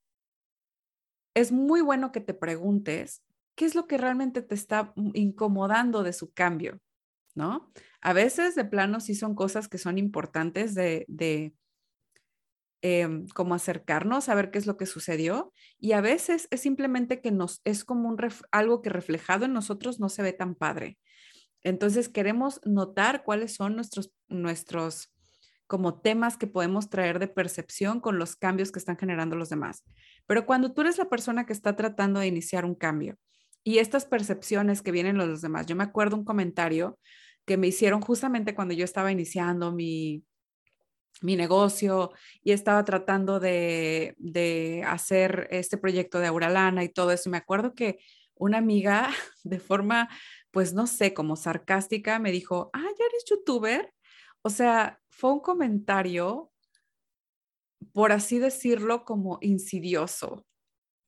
es 1.36 1.52
muy 1.52 1.82
bueno 1.82 2.12
que 2.12 2.20
te 2.20 2.34
preguntes 2.34 3.22
¿qué 3.58 3.66
es 3.66 3.76
lo 3.76 3.88
que 3.88 3.98
realmente 3.98 4.42
te 4.42 4.56
está 4.56 4.94
incomodando 5.14 6.04
de 6.04 6.14
su 6.14 6.32
cambio? 6.32 6.80
¿No? 7.36 7.72
A 8.02 8.14
veces 8.14 8.56
de 8.56 8.64
plano 8.64 9.00
sí 9.00 9.14
son 9.14 9.36
cosas 9.36 9.68
que 9.68 9.78
son 9.78 9.98
importantes 9.98 10.74
de, 10.76 11.06
de 11.08 11.54
em, 12.82 13.28
como 13.30 13.56
acercarnos 13.56 14.30
a 14.30 14.36
ver 14.36 14.52
qué 14.52 14.60
es 14.60 14.68
lo 14.68 14.78
que 14.78 14.86
sucedió 14.86 15.54
y 15.80 15.92
a 15.92 16.02
veces 16.02 16.48
es 16.52 16.62
simplemente 16.62 17.20
que 17.20 17.32
nos 17.32 17.62
es 17.64 17.84
como 17.84 18.10
un 18.10 18.18
algo 18.52 18.82
que 18.82 18.90
reflejado 18.90 19.46
en 19.46 19.54
nosotros 19.54 20.00
no 20.00 20.10
se 20.10 20.22
ve 20.22 20.34
tan 20.34 20.56
padre. 20.56 20.98
Entonces 21.64 22.10
queremos 22.10 22.62
notar 22.64 23.24
cuáles 23.24 23.56
son 23.56 23.76
nuestros 23.76 24.14
nuestros 24.28 25.12
como 25.66 26.00
temas 26.00 26.38
que 26.38 26.48
podemos 26.48 26.90
traer 26.90 27.20
de 27.20 27.28
percepción 27.28 28.00
con 28.00 28.20
los 28.20 28.36
cambios 28.36 28.72
que 28.72 28.80
están 28.80 28.98
generando 28.98 29.36
los 29.36 29.50
demás. 29.50 29.84
Pero 30.26 30.46
cuando 30.46 30.74
tú 30.74 30.82
eres 30.82 30.98
la 30.98 31.10
persona 31.10 31.46
que 31.46 31.54
está 31.54 31.76
tratando 31.76 32.20
de 32.20 32.28
iniciar 32.28 32.64
un 32.64 32.76
cambio 32.76 33.18
Y 33.68 33.80
estas 33.80 34.06
percepciones 34.06 34.82
que 34.82 34.94
vienen 34.94 35.18
los 35.18 35.42
demás. 35.42 35.66
Yo 35.66 35.76
me 35.76 35.84
acuerdo 35.84 36.16
un 36.16 36.24
comentario 36.24 36.98
que 37.46 37.58
me 37.58 37.68
hicieron 37.68 38.00
justamente 38.00 38.56
cuando 38.56 38.74
yo 38.74 38.86
estaba 38.86 39.12
iniciando 39.12 39.74
mi, 39.74 40.24
mi 41.22 41.36
negocio 41.36 42.14
y 42.42 42.54
estaba 42.54 42.86
tratando 42.86 43.42
de, 43.42 44.16
de 44.20 44.86
hacer 44.88 45.50
este 45.52 45.78
proyecto 45.78 46.20
de 46.20 46.28
Auralana 46.28 46.86
y 46.86 46.88
todo 46.88 47.12
eso. 47.12 47.28
Y 47.28 47.32
me 47.34 47.40
acuerdo 47.40 47.76
que 47.76 48.00
una 48.36 48.58
amiga 48.58 49.10
de 49.44 49.60
forma, 49.60 50.08
pues 50.50 50.74
no 50.74 50.88
sé, 50.88 51.14
como 51.14 51.36
sarcástica, 51.36 52.20
me 52.20 52.32
dijo, 52.32 52.70
ah, 52.72 52.88
ya 52.98 53.06
eres 53.06 53.26
youtuber. 53.30 53.94
O 54.44 54.50
sea, 54.50 55.02
fue 55.10 55.34
un 55.34 55.42
comentario, 55.42 56.54
por 57.92 58.14
así 58.14 58.40
decirlo, 58.40 59.04
como 59.04 59.40
insidioso. 59.42 60.46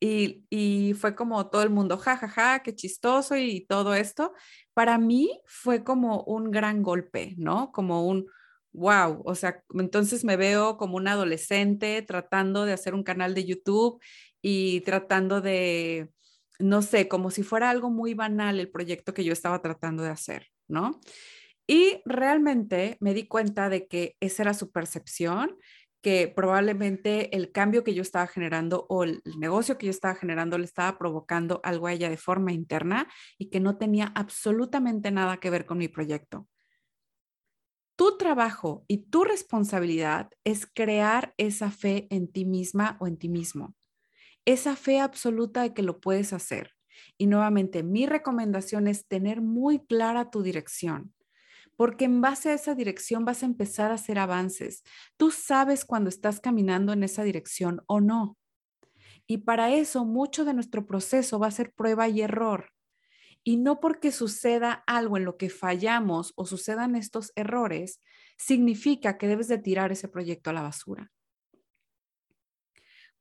Y, 0.01 0.93
fue 0.99 1.15
como 1.15 1.49
todo 1.49 1.63
el 1.63 1.69
mundo, 1.69 1.97
ja, 1.97 2.15
ja, 2.17 2.27
ja, 2.29 2.59
qué 2.63 2.73
chistoso 2.73 3.35
y 3.35 3.65
todo 3.67 3.93
esto. 3.93 4.33
Para 4.73 4.97
mí 4.97 5.41
fue 5.45 5.83
como 5.83 6.23
un 6.23 6.51
gran 6.51 6.83
golpe, 6.83 7.35
¿no? 7.37 7.71
Como 7.71 8.07
un, 8.07 8.27
wow, 8.71 9.21
o 9.25 9.35
sea, 9.35 9.63
entonces 9.73 10.23
me 10.23 10.37
veo 10.37 10.77
como 10.77 10.97
un 10.97 11.07
adolescente 11.07 12.01
tratando 12.01 12.65
de 12.65 12.73
hacer 12.73 12.93
un 12.93 13.03
canal 13.03 13.33
de 13.33 13.45
YouTube 13.45 14.01
y 14.41 14.81
tratando 14.81 15.41
de, 15.41 16.09
no 16.59 16.81
sé, 16.81 17.07
como 17.07 17.31
si 17.31 17.43
fuera 17.43 17.69
algo 17.69 17.89
muy 17.89 18.13
banal 18.13 18.59
el 18.59 18.71
proyecto 18.71 19.13
que 19.13 19.23
yo 19.23 19.33
estaba 19.33 19.61
tratando 19.61 20.03
de 20.03 20.09
hacer, 20.09 20.47
¿no? 20.67 20.99
Y 21.67 22.01
realmente 22.05 22.97
me 22.99 23.13
di 23.13 23.27
cuenta 23.27 23.69
de 23.69 23.87
que 23.87 24.15
esa 24.21 24.43
era 24.43 24.53
su 24.53 24.71
percepción, 24.71 25.57
que 26.01 26.31
probablemente 26.33 27.35
el 27.35 27.51
cambio 27.51 27.83
que 27.83 27.93
yo 27.93 28.01
estaba 28.01 28.27
generando 28.27 28.85
o 28.89 29.03
el 29.03 29.21
negocio 29.37 29.77
que 29.77 29.87
yo 29.87 29.91
estaba 29.91 30.15
generando 30.15 30.57
le 30.57 30.65
estaba 30.65 30.97
provocando 30.97 31.59
algo 31.63 31.87
a 31.87 31.93
ella 31.93 32.09
de 32.09 32.17
forma 32.17 32.53
interna 32.53 33.07
y 33.37 33.49
que 33.49 33.59
no 33.59 33.77
tenía 33.77 34.11
absolutamente 34.15 35.11
nada 35.11 35.37
que 35.37 35.49
ver 35.49 35.65
con 35.65 35.77
mi 35.77 35.87
proyecto. 35.87 36.47
Tu 37.95 38.17
trabajo 38.17 38.85
y 38.87 39.09
tu 39.09 39.25
responsabilidad 39.25 40.29
es 40.45 40.65
crear 40.65 41.33
esa 41.37 41.69
fe 41.69 42.07
en 42.09 42.31
ti 42.31 42.45
misma 42.45 42.97
o 43.01 43.07
en 43.07 43.17
ti 43.17 43.27
mismo 43.27 43.75
esa 44.45 44.75
fe 44.75 44.99
absoluta 44.99 45.61
de 45.61 45.73
que 45.73 45.83
lo 45.83 45.99
puedes 45.99 46.33
hacer. 46.33 46.75
Y 47.17 47.27
nuevamente, 47.27 47.83
mi 47.83 48.07
recomendación 48.07 48.87
es 48.87 49.07
tener 49.07 49.41
muy 49.41 49.85
clara 49.85 50.31
tu 50.31 50.41
dirección, 50.41 51.13
porque 51.79 52.03
en 52.03 52.19
base 52.19 52.49
a 52.49 52.55
esa 52.55 52.75
dirección 52.75 53.23
vas 53.23 53.41
a 53.41 53.45
empezar 53.45 53.91
a 53.91 53.93
hacer 53.93 54.19
avances. 54.19 54.83
Tú 55.15 55.31
sabes 55.31 55.85
cuando 55.85 56.09
estás 56.09 56.41
caminando 56.41 56.91
en 56.91 57.03
esa 57.03 57.23
dirección 57.23 57.83
o 57.87 58.01
no. 58.01 58.37
Y 59.27 59.37
para 59.37 59.73
eso, 59.73 60.03
mucho 60.03 60.43
de 60.43 60.53
nuestro 60.53 60.85
proceso 60.85 61.39
va 61.39 61.47
a 61.47 61.51
ser 61.51 61.71
prueba 61.71 62.09
y 62.09 62.19
error. 62.19 62.73
Y 63.45 63.55
no 63.55 63.79
porque 63.79 64.11
suceda 64.11 64.83
algo 64.87 65.15
en 65.15 65.23
lo 65.23 65.37
que 65.37 65.49
fallamos 65.49 66.33
o 66.35 66.45
sucedan 66.45 66.97
estos 66.97 67.31
errores, 67.37 68.01
significa 68.37 69.17
que 69.17 69.29
debes 69.29 69.47
de 69.47 69.59
tirar 69.59 69.93
ese 69.93 70.09
proyecto 70.09 70.49
a 70.49 70.53
la 70.53 70.63
basura. 70.63 71.13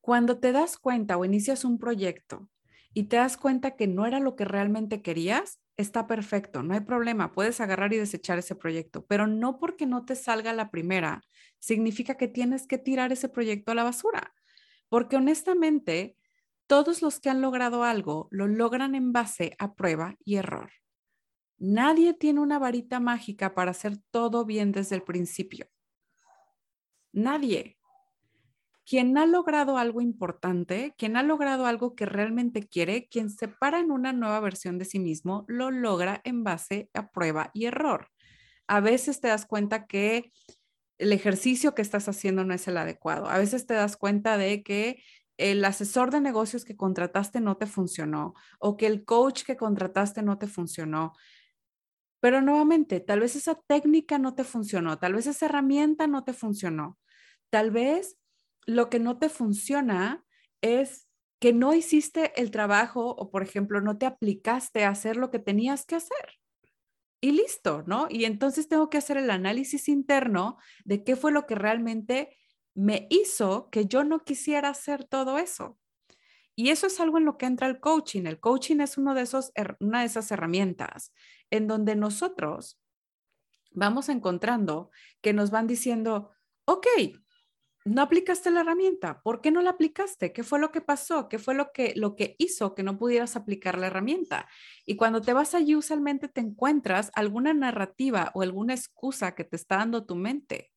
Cuando 0.00 0.40
te 0.40 0.50
das 0.50 0.78
cuenta 0.78 1.16
o 1.16 1.24
inicias 1.24 1.64
un 1.64 1.78
proyecto 1.78 2.50
y 2.92 3.04
te 3.04 3.18
das 3.18 3.36
cuenta 3.36 3.76
que 3.76 3.86
no 3.86 4.04
era 4.04 4.18
lo 4.18 4.34
que 4.34 4.44
realmente 4.44 5.00
querías, 5.00 5.60
está 5.78 6.06
perfecto, 6.06 6.62
no 6.62 6.75
hay 6.75 6.80
problema, 6.80 7.32
puedes 7.32 7.61
agarrar 7.61 7.92
y 7.94 7.99
desechar 7.99 8.38
ese 8.38 8.56
proyecto, 8.56 9.06
pero 9.06 9.26
no 9.26 9.58
porque 9.58 9.87
no 9.87 10.04
te 10.04 10.16
salga 10.16 10.52
la 10.52 10.70
primera, 10.70 11.23
significa 11.58 12.16
que 12.16 12.28
tienes 12.28 12.66
que 12.66 12.78
tirar 12.78 13.12
ese 13.12 13.28
proyecto 13.28 13.73
a 13.73 13.76
la 13.76 13.85
basura, 13.85 14.35
porque 14.88 15.16
honestamente, 15.16 16.16
todos 16.66 17.00
los 17.00 17.20
que 17.20 17.30
han 17.30 17.40
logrado 17.40 17.85
algo 17.85 18.28
lo 18.30 18.49
logran 18.49 18.94
en 18.97 19.12
base 19.12 19.54
a 19.58 19.75
prueba 19.75 20.16
y 20.25 20.37
error. 20.37 20.70
Nadie 21.56 22.12
tiene 22.12 22.40
una 22.40 22.58
varita 22.58 23.00
mágica 23.00 23.54
para 23.54 23.70
hacer 23.70 23.99
todo 24.11 24.44
bien 24.44 24.73
desde 24.73 24.97
el 24.97 25.02
principio. 25.02 25.68
Nadie 27.12 27.77
quien 28.88 29.18
ha 29.18 29.26
logrado 29.26 29.76
algo 29.76 30.00
importante, 30.00 30.95
quien 30.97 31.18
ha 31.18 31.23
logrado 31.23 31.66
algo 31.66 31.95
que 31.95 32.07
realmente 32.07 32.66
quiere, 32.66 33.07
quien 33.09 33.28
se 33.28 33.47
para 33.47 33.80
en 33.80 33.90
una 33.90 34.14
nueva 34.14 34.40
versión 34.40 34.78
de 34.78 34.87
sí 34.87 34.99
mismo, 34.99 35.45
lo 35.47 35.71
logra 35.71 36.23
en 36.25 36.42
base 36.42 36.88
a 36.95 37.11
prueba 37.11 37.50
y 37.52 37.66
error. 37.66 38.09
A 38.66 38.80
veces 38.80 39.21
te 39.21 39.28
das 39.28 39.45
cuenta 39.45 39.87
que 39.87 40.33
el 40.97 41.12
ejercicio 41.12 41.75
que 41.75 41.83
estás 41.83 42.09
haciendo 42.09 42.45
no 42.45 42.54
es 42.54 42.66
el 42.66 42.78
adecuado. 42.78 43.28
A 43.28 43.37
veces 43.37 43.66
te 43.66 43.75
das 43.75 43.99
cuenta 43.99 44.38
de 44.38 44.62
que 44.62 45.02
el 45.37 45.62
asesor 45.66 46.11
de 46.11 46.23
negocios 46.23 46.64
que 46.64 46.76
contrataste 46.76 47.42
no 47.42 47.59
te 47.59 47.66
funcionó 47.66 48.33
o 48.59 48.78
que 48.78 48.87
el 48.87 49.04
coach 49.04 49.42
que 49.45 49.59
contrataste 49.59 50.23
no 50.23 50.38
te 50.38 50.47
funcionó. 50.47 51.12
Pero 52.21 52.40
nuevamente, 52.40 53.00
tal 53.00 53.21
vez 53.21 53.37
esa 53.37 53.54
técnica 53.66 54.18
no 54.18 54.35
te 54.35 54.45
funcionó, 54.45 54.99
tal 54.99 55.12
vez 55.12 55.26
esa 55.26 55.45
herramienta 55.47 56.07
no 56.07 56.25
te 56.25 56.33
funcionó. 56.33 56.99
Tal 57.50 57.71
vez 57.71 58.17
lo 58.68 58.90
que 58.90 58.98
no 58.98 59.18
te 59.18 59.30
funciona 59.30 60.26
es 60.60 61.08
que 61.40 61.54
no 61.54 61.72
hiciste 61.72 62.38
el 62.38 62.50
trabajo 62.50 63.08
o, 63.08 63.30
por 63.30 63.42
ejemplo, 63.42 63.80
no 63.80 63.96
te 63.96 64.04
aplicaste 64.04 64.84
a 64.84 64.90
hacer 64.90 65.16
lo 65.16 65.30
que 65.30 65.38
tenías 65.38 65.87
que 65.87 65.94
hacer. 65.94 66.34
Y 67.22 67.32
listo, 67.32 67.82
¿no? 67.87 68.08
Y 68.10 68.26
entonces 68.26 68.68
tengo 68.68 68.90
que 68.90 68.98
hacer 68.98 69.16
el 69.16 69.30
análisis 69.30 69.88
interno 69.88 70.58
de 70.84 71.02
qué 71.02 71.16
fue 71.16 71.32
lo 71.32 71.46
que 71.46 71.54
realmente 71.54 72.37
me 72.75 73.06
hizo 73.08 73.70
que 73.70 73.87
yo 73.87 74.04
no 74.04 74.22
quisiera 74.22 74.68
hacer 74.68 75.04
todo 75.04 75.38
eso. 75.38 75.78
Y 76.54 76.68
eso 76.68 76.88
es 76.88 77.00
algo 77.00 77.16
en 77.16 77.25
lo 77.25 77.38
que 77.38 77.46
entra 77.46 77.68
el 77.68 77.80
coaching. 77.80 78.26
El 78.26 78.38
coaching 78.38 78.80
es 78.80 78.98
uno 78.98 79.14
de 79.14 79.22
esos, 79.22 79.50
una 79.80 80.00
de 80.00 80.06
esas 80.06 80.30
herramientas 80.30 81.14
en 81.48 81.68
donde 81.68 81.96
nosotros 81.96 82.78
vamos 83.70 84.10
encontrando 84.10 84.90
que 85.22 85.32
nos 85.32 85.50
van 85.50 85.66
diciendo, 85.66 86.32
ok, 86.66 86.87
no 87.88 88.02
aplicaste 88.02 88.50
la 88.50 88.61
herramienta. 88.61 89.23
¿Por 89.23 89.40
qué 89.40 89.50
no 89.50 89.62
la 89.62 89.71
aplicaste? 89.71 90.33
¿Qué 90.33 90.42
fue 90.42 90.59
lo 90.59 90.71
que 90.71 90.80
pasó? 90.80 91.28
¿Qué 91.28 91.38
fue 91.38 91.54
lo 91.54 91.73
que, 91.73 91.95
lo 91.97 92.16
que 92.16 92.37
hizo 92.38 92.75
que 92.75 92.83
no 92.83 92.99
pudieras 92.99 93.35
aplicar 93.35 93.78
la 93.78 93.87
herramienta? 93.87 94.49
Y 94.85 94.97
cuando 94.97 95.23
te 95.23 95.33
vas 95.33 95.54
allí, 95.54 95.75
usualmente 95.75 96.28
te 96.28 96.40
encuentras 96.40 97.11
alguna 97.14 97.54
narrativa 97.54 98.30
o 98.35 98.42
alguna 98.42 98.75
excusa 98.75 99.35
que 99.35 99.45
te 99.45 99.57
está 99.57 99.78
dando 99.78 100.04
tu 100.04 100.16
mente. 100.16 100.71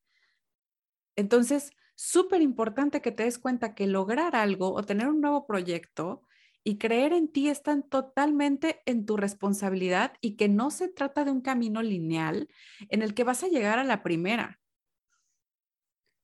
Entonces, 1.15 1.71
súper 1.95 2.41
importante 2.41 3.01
que 3.01 3.11
te 3.11 3.23
des 3.23 3.37
cuenta 3.37 3.75
que 3.75 3.87
lograr 3.87 4.35
algo 4.35 4.73
o 4.73 4.83
tener 4.83 5.07
un 5.09 5.19
nuevo 5.21 5.45
proyecto 5.45 6.23
y 6.63 6.77
creer 6.77 7.11
en 7.11 7.31
ti 7.31 7.49
están 7.49 7.83
totalmente 7.83 8.81
en 8.85 9.05
tu 9.05 9.17
responsabilidad 9.17 10.13
y 10.21 10.37
que 10.37 10.47
no 10.47 10.71
se 10.71 10.87
trata 10.87 11.25
de 11.25 11.31
un 11.31 11.41
camino 11.41 11.81
lineal 11.81 12.47
en 12.89 13.01
el 13.01 13.13
que 13.13 13.23
vas 13.23 13.43
a 13.43 13.47
llegar 13.47 13.79
a 13.79 13.83
la 13.83 14.03
primera 14.03 14.60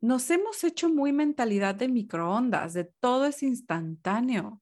nos 0.01 0.29
hemos 0.29 0.63
hecho 0.63 0.89
muy 0.89 1.11
mentalidad 1.11 1.75
de 1.75 1.87
microondas, 1.87 2.73
de 2.73 2.85
todo 2.85 3.25
es 3.25 3.41
instantáneo. 3.43 4.61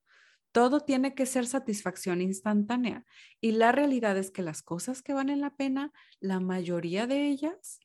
Todo 0.52 0.80
tiene 0.80 1.14
que 1.16 1.26
ser 1.26 1.46
satisfacción 1.48 2.22
instantánea. 2.22 3.06
Y 3.42 3.52
la 3.52 3.74
realidad 3.74 4.18
es 4.18 4.32
que 4.32 4.42
las 4.42 4.62
cosas 4.62 5.02
que 5.02 5.14
valen 5.14 5.42
la 5.42 5.56
pena, 5.56 5.92
la 6.22 6.40
mayoría 6.40 7.08
de 7.08 7.28
ellas 7.28 7.80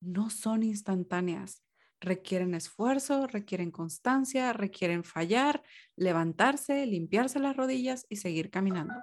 no 0.00 0.30
son 0.30 0.62
instantáneas. 0.62 1.62
Requieren 2.00 2.54
esfuerzo, 2.54 3.26
requieren 3.26 3.70
constancia, 3.70 4.52
requieren 4.54 5.04
fallar, 5.04 5.62
levantarse, 5.96 6.86
limpiarse 6.86 7.40
las 7.40 7.56
rodillas 7.56 8.06
y 8.08 8.16
seguir 8.16 8.50
caminando. 8.50 8.94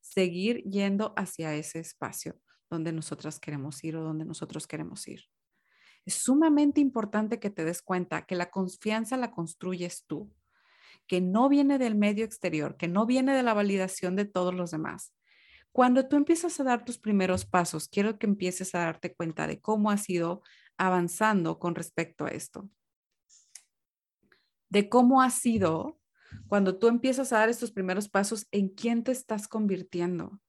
Seguir 0.00 0.62
yendo 0.64 1.14
hacia 1.16 1.54
ese 1.54 1.78
espacio 1.78 2.38
donde 2.68 2.92
nosotras 2.92 3.40
queremos 3.40 3.82
ir 3.84 3.96
o 3.96 4.02
donde 4.02 4.26
nosotros 4.26 4.66
queremos 4.66 5.08
ir. 5.08 5.22
Es 6.08 6.14
sumamente 6.14 6.80
importante 6.80 7.38
que 7.38 7.50
te 7.50 7.66
des 7.66 7.82
cuenta 7.82 8.24
que 8.24 8.34
la 8.34 8.48
confianza 8.50 9.18
la 9.18 9.30
construyes 9.30 10.06
tú, 10.06 10.32
que 11.06 11.20
no 11.20 11.50
viene 11.50 11.76
del 11.76 11.96
medio 11.96 12.24
exterior, 12.24 12.78
que 12.78 12.88
no 12.88 13.04
viene 13.04 13.34
de 13.34 13.42
la 13.42 13.52
validación 13.52 14.16
de 14.16 14.24
todos 14.24 14.54
los 14.54 14.70
demás. 14.70 15.12
Cuando 15.70 16.08
tú 16.08 16.16
empiezas 16.16 16.58
a 16.58 16.64
dar 16.64 16.86
tus 16.86 16.96
primeros 16.98 17.44
pasos, 17.44 17.88
quiero 17.88 18.18
que 18.18 18.26
empieces 18.26 18.74
a 18.74 18.78
darte 18.78 19.14
cuenta 19.14 19.46
de 19.46 19.60
cómo 19.60 19.90
has 19.90 20.08
ido 20.08 20.40
avanzando 20.78 21.58
con 21.58 21.74
respecto 21.74 22.24
a 22.24 22.30
esto. 22.30 22.70
De 24.70 24.88
cómo 24.88 25.20
has 25.20 25.34
sido 25.34 26.00
cuando 26.46 26.78
tú 26.78 26.88
empiezas 26.88 27.34
a 27.34 27.40
dar 27.40 27.50
estos 27.50 27.70
primeros 27.70 28.08
pasos, 28.08 28.48
en 28.50 28.70
quién 28.70 29.04
te 29.04 29.12
estás 29.12 29.46
convirtiendo 29.46 30.40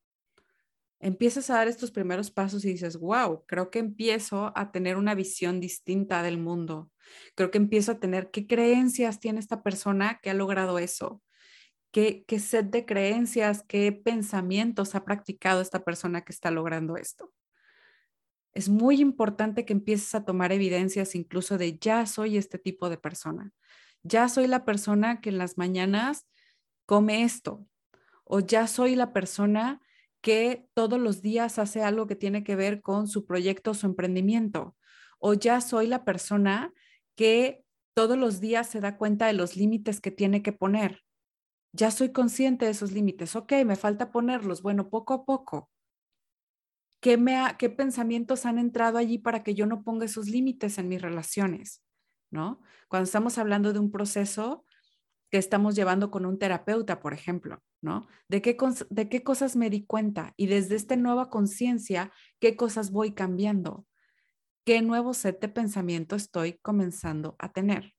empiezas 0.99 1.49
a 1.49 1.55
dar 1.55 1.67
estos 1.67 1.91
primeros 1.91 2.31
pasos 2.31 2.65
y 2.65 2.69
dices, 2.69 2.97
wow, 2.97 3.45
creo 3.45 3.71
que 3.71 3.79
empiezo 3.79 4.51
a 4.55 4.71
tener 4.71 4.97
una 4.97 5.15
visión 5.15 5.59
distinta 5.59 6.21
del 6.23 6.37
mundo. 6.37 6.91
Creo 7.35 7.51
que 7.51 7.57
empiezo 7.57 7.93
a 7.93 7.99
tener 7.99 8.29
qué 8.31 8.47
creencias 8.47 9.19
tiene 9.19 9.39
esta 9.39 9.63
persona 9.63 10.19
que 10.21 10.29
ha 10.29 10.33
logrado 10.33 10.77
eso. 10.77 11.21
¿Qué, 11.91 12.23
qué 12.27 12.39
set 12.39 12.69
de 12.69 12.85
creencias, 12.85 13.63
qué 13.67 13.91
pensamientos 13.91 14.93
ha 14.93 15.05
practicado 15.05 15.61
esta 15.61 15.83
persona 15.83 16.21
que 16.21 16.33
está 16.33 16.51
logrando 16.51 16.97
esto? 16.97 17.33
Es 18.53 18.69
muy 18.69 18.99
importante 19.01 19.65
que 19.65 19.73
empieces 19.73 20.13
a 20.13 20.25
tomar 20.25 20.51
evidencias 20.51 21.15
incluso 21.15 21.57
de 21.57 21.79
ya 21.79 22.05
soy 22.05 22.37
este 22.37 22.59
tipo 22.59 22.89
de 22.89 22.97
persona. 22.97 23.51
Ya 24.03 24.27
soy 24.29 24.47
la 24.47 24.65
persona 24.65 25.21
que 25.21 25.29
en 25.29 25.37
las 25.37 25.57
mañanas 25.57 26.27
come 26.85 27.23
esto, 27.23 27.65
o 28.23 28.39
ya 28.39 28.67
soy 28.67 28.95
la 28.95 29.13
persona 29.13 29.81
que 30.21 30.67
todos 30.73 30.99
los 30.99 31.21
días 31.21 31.59
hace 31.59 31.83
algo 31.83 32.07
que 32.07 32.15
tiene 32.15 32.43
que 32.43 32.55
ver 32.55 32.81
con 32.81 33.07
su 33.07 33.25
proyecto 33.25 33.73
su 33.73 33.85
emprendimiento, 33.85 34.75
o 35.19 35.33
ya 35.33 35.61
soy 35.61 35.87
la 35.87 36.05
persona 36.05 36.73
que 37.15 37.63
todos 37.93 38.17
los 38.17 38.39
días 38.39 38.67
se 38.67 38.79
da 38.79 38.97
cuenta 38.97 39.27
de 39.27 39.33
los 39.33 39.55
límites 39.57 39.99
que 39.99 40.11
tiene 40.11 40.41
que 40.41 40.53
poner. 40.53 41.03
Ya 41.73 41.91
soy 41.91 42.11
consciente 42.11 42.65
de 42.65 42.71
esos 42.71 42.91
límites. 42.91 43.35
Ok, 43.35 43.51
me 43.65 43.75
falta 43.75 44.11
ponerlos. 44.11 44.61
Bueno, 44.61 44.89
poco 44.89 45.13
a 45.13 45.25
poco. 45.25 45.69
¿Qué, 47.01 47.17
me 47.17 47.37
¿Qué 47.57 47.69
pensamientos 47.69 48.45
han 48.45 48.57
entrado 48.57 48.97
allí 48.97 49.17
para 49.17 49.43
que 49.43 49.53
yo 49.53 49.65
no 49.65 49.83
ponga 49.83 50.05
esos 50.05 50.27
límites 50.27 50.77
en 50.77 50.87
mis 50.87 51.01
relaciones? 51.01 51.83
¿No? 52.31 52.61
Cuando 52.87 53.05
estamos 53.05 53.37
hablando 53.37 53.73
de 53.73 53.79
un 53.79 53.91
proceso 53.91 54.65
que 55.29 55.37
estamos 55.37 55.75
llevando 55.75 56.11
con 56.11 56.25
un 56.25 56.39
terapeuta, 56.39 56.99
por 56.99 57.13
ejemplo, 57.13 57.61
¿no? 57.81 58.07
¿De 58.27 58.41
qué, 58.41 58.57
de 58.89 59.09
qué 59.09 59.23
cosas 59.23 59.55
me 59.55 59.69
di 59.69 59.85
cuenta? 59.85 60.33
Y 60.37 60.47
desde 60.47 60.75
esta 60.75 60.95
nueva 60.95 61.29
conciencia, 61.29 62.11
¿qué 62.39 62.55
cosas 62.55 62.91
voy 62.91 63.13
cambiando? 63.13 63.85
¿Qué 64.65 64.81
nuevo 64.81 65.13
set 65.13 65.39
de 65.39 65.49
pensamiento 65.49 66.15
estoy 66.15 66.59
comenzando 66.59 67.35
a 67.39 67.51
tener? 67.51 67.93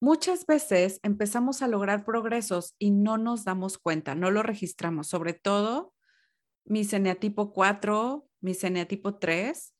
Muchas 0.00 0.44
veces 0.44 1.00
empezamos 1.02 1.62
a 1.62 1.68
lograr 1.68 2.04
progresos 2.04 2.74
y 2.78 2.90
no 2.90 3.16
nos 3.16 3.44
damos 3.44 3.78
cuenta, 3.78 4.14
no 4.14 4.30
lo 4.30 4.42
registramos, 4.42 5.06
sobre 5.06 5.32
todo 5.32 5.94
mi 6.66 6.84
ceneatipo 6.84 7.52
4, 7.52 8.28
mi 8.40 8.52
ceneatipo 8.52 9.16
3, 9.16 9.74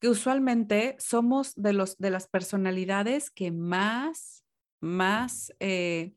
que 0.00 0.08
usualmente 0.08 0.96
somos 0.98 1.54
de, 1.56 1.72
los, 1.72 1.98
de 1.98 2.10
las 2.10 2.28
personalidades 2.28 3.30
que 3.30 3.50
más, 3.50 4.43
más 4.84 5.52
eh, 5.58 6.14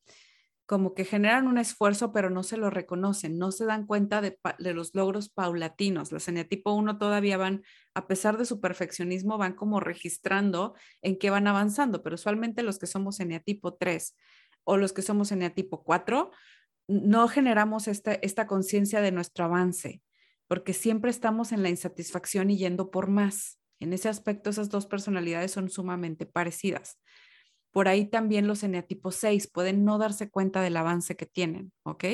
como 0.67 0.93
que 0.93 1.05
generan 1.05 1.47
un 1.47 1.57
esfuerzo, 1.57 2.11
pero 2.11 2.29
no 2.29 2.43
se 2.43 2.57
lo 2.57 2.69
reconocen, 2.69 3.37
no 3.37 3.53
se 3.53 3.65
dan 3.65 3.87
cuenta 3.87 4.21
de, 4.21 4.37
los 4.59 4.93
logros 4.93 5.29
paulatinos. 5.29 6.11
Los 6.11 6.27
eneatipo 6.27 6.73
1 6.73 6.97
todavía 6.97 7.37
van, 7.37 7.63
a 7.93 8.05
pesar 8.05 8.37
de 8.37 8.45
su 8.45 8.59
perfeccionismo, 8.59 9.37
van 9.37 9.53
como 9.53 9.79
registrando 9.79 10.75
en 11.01 11.17
qué 11.17 11.29
van 11.29 11.47
avanzando, 11.47 12.03
pero 12.03 12.15
usualmente 12.15 12.63
los 12.63 12.79
que 12.79 12.85
somos 12.85 13.21
eneatipo 13.21 13.75
3 13.75 14.13
o 14.65 14.75
los 14.75 14.91
que 14.91 15.01
somos 15.01 15.31
eneatipo 15.31 15.85
4, 15.85 16.31
no 16.89 17.27
generamos 17.29 17.87
esta, 17.87 18.13
esta 18.15 18.45
conciencia 18.45 18.99
de 18.99 19.13
nuestro 19.13 19.45
avance, 19.45 20.01
porque 20.49 20.73
siempre 20.73 21.11
estamos 21.11 21.53
en 21.53 21.63
la 21.63 21.69
insatisfacción 21.69 22.49
y 22.49 22.57
yendo 22.57 22.91
por 22.91 23.07
más. 23.07 23.57
En 23.79 23.93
ese 23.93 24.09
aspecto, 24.09 24.49
esas 24.49 24.69
dos 24.69 24.85
personalidades 24.85 25.51
son 25.51 25.69
sumamente 25.69 26.25
parecidas. 26.25 26.99
Por 27.71 27.87
ahí 27.87 28.05
también 28.05 28.47
los 28.47 28.63
eneatipos 28.63 29.15
6 29.15 29.47
pueden 29.47 29.85
no 29.85 29.97
darse 29.97 30.29
cuenta 30.29 30.61
del 30.61 30.77
avance 30.77 31.15
que 31.15 31.25
tienen, 31.25 31.71
¿ok? 31.83 32.05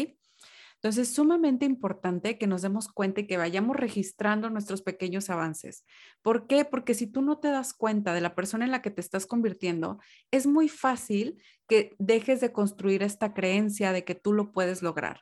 Entonces, 0.83 1.07
es 1.07 1.15
sumamente 1.15 1.65
importante 1.65 2.37
que 2.37 2.45
nos 2.45 2.61
demos 2.61 2.89
cuenta 2.89 3.21
y 3.21 3.25
que 3.25 3.37
vayamos 3.37 3.77
registrando 3.77 4.49
nuestros 4.49 4.81
pequeños 4.81 5.29
avances. 5.29 5.85
¿Por 6.21 6.45
qué? 6.45 6.65
Porque 6.65 6.93
si 6.93 7.07
tú 7.07 7.21
no 7.21 7.39
te 7.39 7.47
das 7.47 7.73
cuenta 7.73 8.13
de 8.13 8.19
la 8.19 8.35
persona 8.35 8.65
en 8.65 8.71
la 8.71 8.81
que 8.81 8.91
te 8.91 8.99
estás 8.99 9.25
convirtiendo, 9.25 9.99
es 10.29 10.45
muy 10.45 10.67
fácil 10.67 11.41
que 11.69 11.95
dejes 11.99 12.41
de 12.41 12.51
construir 12.51 13.01
esta 13.01 13.33
creencia 13.33 13.93
de 13.93 14.03
que 14.03 14.13
tú 14.13 14.33
lo 14.33 14.51
puedes 14.51 14.81
lograr. 14.81 15.21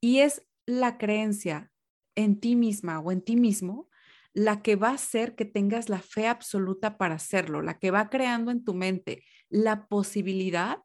Y 0.00 0.20
es 0.20 0.46
la 0.64 0.96
creencia 0.96 1.70
en 2.14 2.40
ti 2.40 2.56
misma 2.56 2.98
o 3.00 3.12
en 3.12 3.20
ti 3.20 3.36
mismo 3.36 3.90
la 4.32 4.62
que 4.62 4.76
va 4.76 4.88
a 4.88 4.94
hacer 4.94 5.34
que 5.34 5.44
tengas 5.44 5.90
la 5.90 6.00
fe 6.00 6.26
absoluta 6.26 6.96
para 6.96 7.16
hacerlo, 7.16 7.60
la 7.60 7.78
que 7.78 7.90
va 7.90 8.08
creando 8.08 8.50
en 8.50 8.64
tu 8.64 8.72
mente 8.72 9.24
la 9.52 9.86
posibilidad 9.86 10.78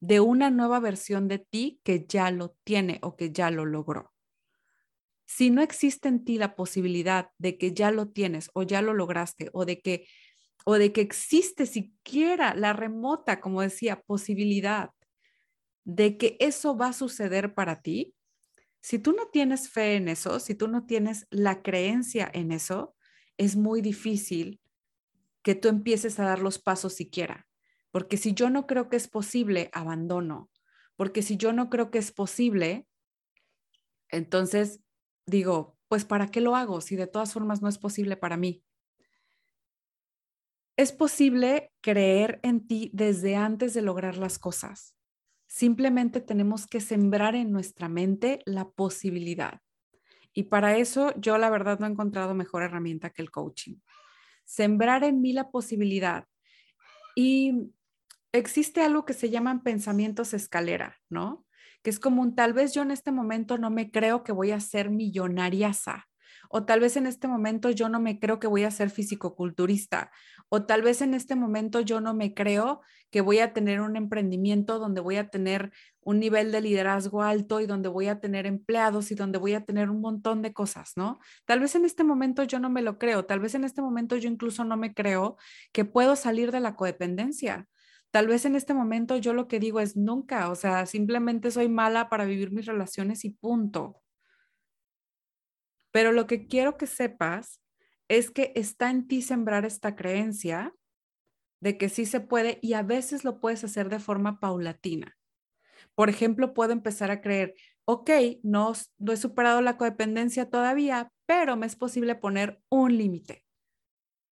de 0.00 0.20
una 0.20 0.50
nueva 0.50 0.80
versión 0.80 1.28
de 1.28 1.38
ti 1.38 1.80
que 1.84 2.06
ya 2.08 2.30
lo 2.30 2.56
tiene 2.64 2.98
o 3.02 3.16
que 3.16 3.30
ya 3.30 3.50
lo 3.50 3.66
logró. 3.66 4.12
Si 5.26 5.50
no 5.50 5.62
existe 5.62 6.08
en 6.08 6.24
ti 6.24 6.38
la 6.38 6.56
posibilidad 6.56 7.30
de 7.38 7.58
que 7.58 7.72
ya 7.72 7.90
lo 7.90 8.08
tienes 8.08 8.50
o 8.54 8.62
ya 8.62 8.82
lo 8.82 8.94
lograste 8.94 9.50
o 9.52 9.64
de 9.64 9.80
que 9.80 10.06
o 10.64 10.74
de 10.74 10.92
que 10.92 11.00
existe 11.00 11.66
siquiera 11.66 12.54
la 12.54 12.72
remota, 12.72 13.40
como 13.40 13.62
decía, 13.62 14.00
posibilidad 14.00 14.90
de 15.84 16.16
que 16.16 16.36
eso 16.38 16.76
va 16.76 16.88
a 16.88 16.92
suceder 16.92 17.52
para 17.52 17.82
ti, 17.82 18.14
si 18.80 19.00
tú 19.00 19.12
no 19.12 19.26
tienes 19.26 19.68
fe 19.68 19.96
en 19.96 20.08
eso, 20.08 20.38
si 20.38 20.54
tú 20.54 20.68
no 20.68 20.86
tienes 20.86 21.26
la 21.30 21.62
creencia 21.62 22.30
en 22.32 22.52
eso, 22.52 22.94
es 23.36 23.56
muy 23.56 23.80
difícil 23.80 24.60
que 25.42 25.56
tú 25.56 25.68
empieces 25.68 26.20
a 26.20 26.24
dar 26.24 26.38
los 26.38 26.60
pasos 26.60 26.94
siquiera. 26.94 27.48
Porque 27.92 28.16
si 28.16 28.34
yo 28.34 28.50
no 28.50 28.66
creo 28.66 28.88
que 28.88 28.96
es 28.96 29.06
posible, 29.06 29.70
abandono. 29.72 30.50
Porque 30.96 31.22
si 31.22 31.36
yo 31.36 31.52
no 31.52 31.70
creo 31.70 31.90
que 31.90 31.98
es 31.98 32.10
posible, 32.10 32.88
entonces 34.08 34.80
digo, 35.26 35.78
pues 35.88 36.04
¿para 36.04 36.28
qué 36.28 36.40
lo 36.40 36.56
hago 36.56 36.80
si 36.80 36.96
de 36.96 37.06
todas 37.06 37.32
formas 37.32 37.62
no 37.62 37.68
es 37.68 37.78
posible 37.78 38.16
para 38.16 38.36
mí? 38.36 38.64
Es 40.76 40.90
posible 40.90 41.70
creer 41.82 42.40
en 42.42 42.66
ti 42.66 42.90
desde 42.94 43.36
antes 43.36 43.74
de 43.74 43.82
lograr 43.82 44.16
las 44.16 44.38
cosas. 44.38 44.96
Simplemente 45.46 46.22
tenemos 46.22 46.66
que 46.66 46.80
sembrar 46.80 47.34
en 47.34 47.52
nuestra 47.52 47.88
mente 47.90 48.40
la 48.46 48.70
posibilidad. 48.70 49.60
Y 50.32 50.44
para 50.44 50.78
eso 50.78 51.12
yo 51.20 51.36
la 51.36 51.50
verdad 51.50 51.78
no 51.78 51.86
he 51.86 51.90
encontrado 51.90 52.34
mejor 52.34 52.62
herramienta 52.62 53.10
que 53.10 53.20
el 53.20 53.30
coaching. 53.30 53.76
Sembrar 54.46 55.04
en 55.04 55.20
mí 55.20 55.34
la 55.34 55.50
posibilidad. 55.50 56.26
Y 57.14 57.70
existe 58.32 58.82
algo 58.82 59.04
que 59.04 59.14
se 59.14 59.30
llaman 59.30 59.62
pensamientos 59.62 60.34
escalera, 60.34 60.98
¿no? 61.08 61.46
Que 61.82 61.90
es 61.90 61.98
como 61.98 62.22
un 62.22 62.34
tal 62.34 62.52
vez 62.52 62.74
yo 62.74 62.82
en 62.82 62.90
este 62.90 63.12
momento 63.12 63.58
no 63.58 63.70
me 63.70 63.90
creo 63.90 64.24
que 64.24 64.32
voy 64.32 64.52
a 64.52 64.60
ser 64.60 64.90
millonariasa 64.90 66.06
o 66.54 66.64
tal 66.64 66.80
vez 66.80 66.96
en 66.96 67.06
este 67.06 67.28
momento 67.28 67.70
yo 67.70 67.88
no 67.88 67.98
me 67.98 68.20
creo 68.20 68.38
que 68.38 68.46
voy 68.46 68.64
a 68.64 68.70
ser 68.70 68.90
fisicoculturista, 68.90 70.10
o 70.50 70.64
tal 70.64 70.82
vez 70.82 71.00
en 71.00 71.14
este 71.14 71.34
momento 71.34 71.80
yo 71.80 72.00
no 72.02 72.12
me 72.14 72.34
creo 72.34 72.82
que 73.10 73.22
voy 73.22 73.38
a 73.38 73.54
tener 73.54 73.80
un 73.80 73.96
emprendimiento 73.96 74.78
donde 74.78 75.00
voy 75.00 75.16
a 75.16 75.28
tener 75.28 75.72
un 76.02 76.20
nivel 76.20 76.52
de 76.52 76.60
liderazgo 76.60 77.22
alto 77.22 77.60
y 77.60 77.66
donde 77.66 77.88
voy 77.88 78.08
a 78.08 78.20
tener 78.20 78.46
empleados 78.46 79.10
y 79.10 79.14
donde 79.14 79.38
voy 79.38 79.54
a 79.54 79.64
tener 79.64 79.88
un 79.88 80.02
montón 80.02 80.42
de 80.42 80.52
cosas, 80.52 80.92
¿no? 80.94 81.20
Tal 81.46 81.60
vez 81.60 81.74
en 81.74 81.86
este 81.86 82.04
momento 82.04 82.42
yo 82.44 82.58
no 82.58 82.68
me 82.68 82.82
lo 82.82 82.98
creo, 82.98 83.24
tal 83.24 83.40
vez 83.40 83.54
en 83.54 83.64
este 83.64 83.80
momento 83.80 84.16
yo 84.16 84.28
incluso 84.28 84.62
no 84.64 84.76
me 84.76 84.92
creo 84.92 85.36
que 85.72 85.86
puedo 85.86 86.16
salir 86.16 86.52
de 86.52 86.60
la 86.60 86.76
codependencia. 86.76 87.66
Tal 88.12 88.28
vez 88.28 88.44
en 88.44 88.54
este 88.56 88.74
momento 88.74 89.16
yo 89.16 89.32
lo 89.32 89.48
que 89.48 89.58
digo 89.58 89.80
es 89.80 89.96
nunca, 89.96 90.50
o 90.50 90.54
sea, 90.54 90.84
simplemente 90.86 91.50
soy 91.50 91.68
mala 91.68 92.10
para 92.10 92.26
vivir 92.26 92.52
mis 92.52 92.66
relaciones 92.66 93.24
y 93.24 93.30
punto. 93.30 94.02
Pero 95.92 96.12
lo 96.12 96.26
que 96.26 96.46
quiero 96.46 96.76
que 96.76 96.86
sepas 96.86 97.60
es 98.08 98.30
que 98.30 98.52
está 98.54 98.90
en 98.90 99.08
ti 99.08 99.22
sembrar 99.22 99.64
esta 99.64 99.96
creencia 99.96 100.74
de 101.60 101.78
que 101.78 101.88
sí 101.88 102.06
se 102.06 102.20
puede 102.20 102.58
y 102.62 102.74
a 102.74 102.82
veces 102.82 103.24
lo 103.24 103.40
puedes 103.40 103.64
hacer 103.64 103.88
de 103.88 104.00
forma 104.00 104.40
paulatina. 104.40 105.16
Por 105.94 106.10
ejemplo, 106.10 106.54
puedo 106.54 106.72
empezar 106.72 107.10
a 107.10 107.20
creer, 107.22 107.54
ok, 107.86 108.10
no, 108.42 108.72
no 108.98 109.12
he 109.12 109.16
superado 109.16 109.62
la 109.62 109.76
codependencia 109.78 110.50
todavía, 110.50 111.12
pero 111.26 111.56
me 111.56 111.66
es 111.66 111.76
posible 111.76 112.14
poner 112.16 112.60
un 112.70 112.96
límite. 112.96 113.41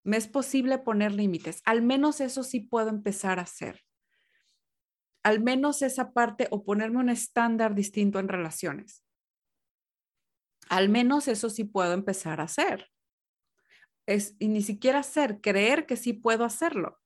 Me 0.03 0.17
es 0.17 0.27
posible 0.27 0.79
poner 0.79 1.11
límites. 1.11 1.61
Al 1.65 1.81
menos 1.81 2.21
eso 2.21 2.43
sí 2.43 2.59
puedo 2.59 2.89
empezar 2.89 3.39
a 3.39 3.43
hacer. 3.43 3.83
Al 5.23 5.41
menos 5.41 5.81
esa 5.81 6.13
parte 6.13 6.47
o 6.49 6.63
ponerme 6.63 6.99
un 6.99 7.09
estándar 7.09 7.75
distinto 7.75 8.19
en 8.19 8.27
relaciones. 8.27 9.03
Al 10.69 10.89
menos 10.89 11.27
eso 11.27 11.49
sí 11.49 11.63
puedo 11.63 11.93
empezar 11.93 12.41
a 12.41 12.45
hacer. 12.45 12.89
Es, 14.07 14.35
y 14.39 14.47
ni 14.47 14.61
siquiera 14.61 14.99
hacer, 14.99 15.41
creer 15.41 15.85
que 15.85 15.95
sí 15.95 16.13
puedo 16.13 16.43
hacerlo. 16.43 16.99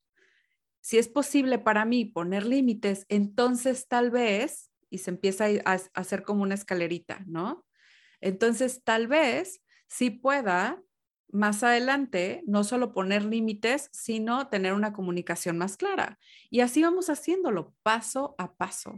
Si 0.79 0.97
es 0.99 1.09
posible 1.09 1.57
para 1.57 1.83
mí 1.83 2.05
poner 2.05 2.45
límites, 2.45 3.05
entonces 3.09 3.87
tal 3.87 4.11
vez, 4.11 4.71
y 4.89 4.99
se 4.99 5.09
empieza 5.09 5.45
a, 5.65 5.79
hacer 5.95 6.21
como 6.21 6.43
una 6.43 6.53
escalerita, 6.53 7.23
¿no? 7.25 7.65
Entonces 8.21 8.83
tal 8.83 9.07
vez 9.07 9.63
sí 9.87 10.11
pueda 10.11 10.81
más 11.35 11.63
adelante 11.63 12.41
no 12.47 12.63
solo 12.63 12.93
poner 12.93 13.25
límites, 13.25 13.89
sino 13.91 14.47
tener 14.47 14.73
una 14.73 14.93
comunicación 14.93 15.57
más 15.57 15.75
clara. 15.75 16.17
Y 16.49 16.61
así 16.61 16.81
vamos 16.81 17.09
haciéndolo 17.09 17.75
paso 17.83 18.35
a 18.37 18.55
paso. 18.55 18.95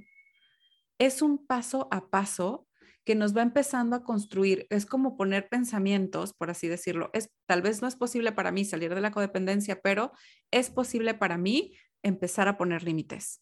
Es 1.00 1.22
un 1.22 1.46
paso 1.46 1.88
a 1.90 2.10
paso 2.10 2.68
que 3.04 3.16
nos 3.16 3.36
va 3.36 3.42
empezando 3.42 3.96
a 3.96 4.04
construir. 4.04 4.68
Es 4.70 4.86
como 4.86 5.18
poner 5.18 5.50
pensamientos, 5.50 6.34
por 6.34 6.52
así 6.52 6.68
decirlo. 6.68 7.10
Es, 7.14 7.32
tal 7.48 7.62
vez 7.62 7.82
no 7.82 7.88
es 7.88 7.96
posible 7.96 8.32
para 8.32 8.52
mí 8.52 8.66
salir 8.66 8.94
de 8.94 9.02
la 9.02 9.12
codependencia, 9.12 9.82
pero 9.82 10.12
es 10.52 10.70
posible 10.70 11.16
para 11.16 11.38
mí 11.38 11.74
empezar 12.04 12.48
a 12.48 12.58
poner 12.58 12.84
límites. 12.84 13.42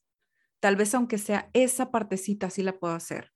Tal 0.62 0.78
vez 0.78 0.96
aunque 0.96 1.18
sea 1.18 1.50
esa 1.54 1.92
partecita, 1.92 2.50
sí 2.50 2.64
la 2.64 2.80
puedo 2.80 2.94
hacer. 2.94 3.34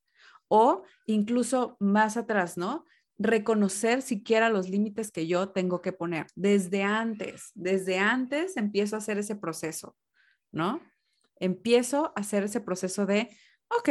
O 0.47 0.83
incluso 1.05 1.75
más 1.79 2.15
atrás, 2.15 2.57
¿no? 2.57 2.85
Reconocer 3.19 4.01
siquiera 4.01 4.49
los 4.49 4.69
límites 4.69 5.11
que 5.11 5.27
yo 5.27 5.49
tengo 5.49 5.81
que 5.81 5.93
poner. 5.93 6.27
Desde 6.35 6.81
antes, 6.83 7.51
desde 7.53 7.99
antes 7.99 8.57
empiezo 8.57 8.95
a 8.95 8.99
hacer 8.99 9.19
ese 9.19 9.35
proceso, 9.35 9.95
¿no? 10.51 10.81
Empiezo 11.35 12.13
a 12.15 12.21
hacer 12.21 12.43
ese 12.43 12.61
proceso 12.61 13.05
de, 13.05 13.29
ok, 13.69 13.89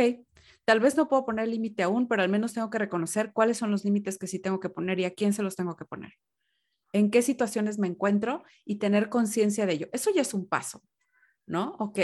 Tal 0.68 0.80
vez 0.80 0.98
no 0.98 1.08
puedo 1.08 1.24
poner 1.24 1.48
límite 1.48 1.82
aún, 1.82 2.08
pero 2.08 2.20
al 2.20 2.28
menos 2.28 2.52
tengo 2.52 2.68
que 2.68 2.76
reconocer 2.76 3.32
cuáles 3.32 3.56
son 3.56 3.70
los 3.70 3.86
límites 3.86 4.18
que 4.18 4.26
sí 4.26 4.38
tengo 4.38 4.60
que 4.60 4.68
poner 4.68 5.00
y 5.00 5.06
a 5.06 5.14
quién 5.14 5.32
se 5.32 5.42
los 5.42 5.56
tengo 5.56 5.76
que 5.76 5.86
poner. 5.86 6.12
En 6.92 7.10
qué 7.10 7.22
situaciones 7.22 7.78
me 7.78 7.86
encuentro 7.86 8.44
y 8.66 8.76
tener 8.76 9.08
conciencia 9.08 9.64
de 9.64 9.72
ello. 9.72 9.88
Eso 9.94 10.10
ya 10.14 10.20
es 10.20 10.34
un 10.34 10.46
paso, 10.46 10.82
¿no? 11.46 11.74
Ok. 11.78 12.00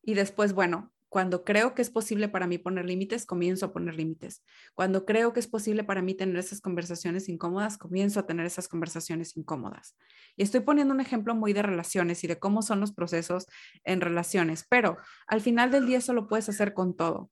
Y 0.00 0.14
después, 0.14 0.52
bueno, 0.52 0.93
cuando 1.14 1.44
creo 1.44 1.76
que 1.76 1.82
es 1.82 1.90
posible 1.90 2.28
para 2.28 2.48
mí 2.48 2.58
poner 2.58 2.86
límites, 2.86 3.24
comienzo 3.24 3.66
a 3.66 3.72
poner 3.72 3.94
límites. 3.94 4.42
Cuando 4.74 5.04
creo 5.04 5.32
que 5.32 5.38
es 5.38 5.46
posible 5.46 5.84
para 5.84 6.02
mí 6.02 6.16
tener 6.16 6.36
esas 6.36 6.60
conversaciones 6.60 7.28
incómodas, 7.28 7.78
comienzo 7.78 8.18
a 8.18 8.26
tener 8.26 8.44
esas 8.46 8.66
conversaciones 8.66 9.36
incómodas. 9.36 9.96
Y 10.36 10.42
estoy 10.42 10.62
poniendo 10.62 10.92
un 10.92 11.00
ejemplo 11.00 11.36
muy 11.36 11.52
de 11.52 11.62
relaciones 11.62 12.24
y 12.24 12.26
de 12.26 12.40
cómo 12.40 12.62
son 12.62 12.80
los 12.80 12.92
procesos 12.92 13.46
en 13.84 14.00
relaciones, 14.00 14.66
pero 14.68 14.96
al 15.28 15.40
final 15.40 15.70
del 15.70 15.86
día 15.86 15.98
eso 15.98 16.14
lo 16.14 16.26
puedes 16.26 16.48
hacer 16.48 16.74
con 16.74 16.96
todo. 16.96 17.30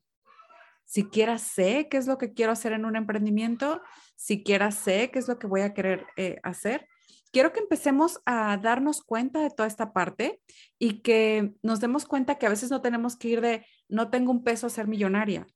Siquiera 0.84 1.38
sé 1.38 1.88
qué 1.90 1.96
es 1.96 2.06
lo 2.06 2.18
que 2.18 2.34
quiero 2.34 2.52
hacer 2.52 2.74
en 2.74 2.84
un 2.84 2.94
emprendimiento, 2.94 3.82
siquiera 4.14 4.70
sé 4.70 5.10
qué 5.10 5.18
es 5.18 5.26
lo 5.26 5.40
que 5.40 5.48
voy 5.48 5.62
a 5.62 5.74
querer 5.74 6.06
eh, 6.16 6.38
hacer, 6.44 6.86
quiero 7.32 7.52
que 7.52 7.60
empecemos 7.60 8.20
a 8.26 8.56
darnos 8.58 9.02
cuenta 9.02 9.40
de 9.40 9.50
toda 9.50 9.66
esta 9.66 9.92
parte 9.92 10.40
y 10.78 11.00
que 11.00 11.54
nos 11.62 11.80
demos 11.80 12.04
cuenta 12.04 12.36
que 12.36 12.46
a 12.46 12.50
veces 12.50 12.70
no 12.70 12.82
tenemos 12.82 13.16
que 13.16 13.28
ir 13.28 13.40
de 13.40 13.66
no 13.88 14.10
tengo 14.10 14.30
un 14.30 14.44
peso 14.44 14.66
a 14.66 14.70
ser 14.70 14.86
millonaria. 14.86 15.46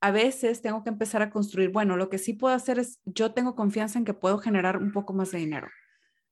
A 0.00 0.10
veces 0.10 0.62
tengo 0.62 0.82
que 0.82 0.90
empezar 0.90 1.22
a 1.22 1.30
construir, 1.30 1.70
bueno, 1.70 1.96
lo 1.96 2.10
que 2.10 2.18
sí 2.18 2.32
puedo 2.32 2.54
hacer 2.54 2.78
es, 2.78 3.00
yo 3.04 3.32
tengo 3.32 3.54
confianza 3.54 3.98
en 3.98 4.04
que 4.04 4.14
puedo 4.14 4.38
generar 4.38 4.76
un 4.78 4.92
poco 4.92 5.12
más 5.12 5.30
de 5.30 5.38
dinero. 5.38 5.68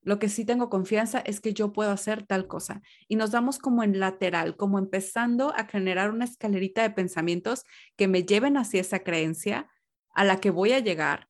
Lo 0.03 0.19
que 0.19 0.29
sí 0.29 0.45
tengo 0.45 0.69
confianza 0.69 1.21
es 1.21 1.41
que 1.41 1.55
yo 1.55 1.73
puedo 1.73 1.91
hacer 1.91 2.27
tal 2.27 2.47
cosa. 2.47 2.83
Y 3.09 3.17
nos 3.17 3.31
damos 3.31 3.59
como 3.59 3.83
en 3.83 3.99
lateral, 3.99 4.57
como 4.57 4.79
empezando 4.79 5.55
a 5.55 5.65
generar 5.65 6.11
una 6.11 6.27
escalerita 6.27 6.83
de 6.83 6.91
pensamientos 6.91 7.65
que 7.97 8.07
me 8.07 8.25
lleven 8.25 8.59
hacia 8.59 8.83
esa 8.83 8.99
creencia 8.99 9.71
a 10.15 10.25
la 10.25 10.41
que 10.41 10.51
voy 10.51 10.73
a 10.73 10.79
llegar 10.81 11.29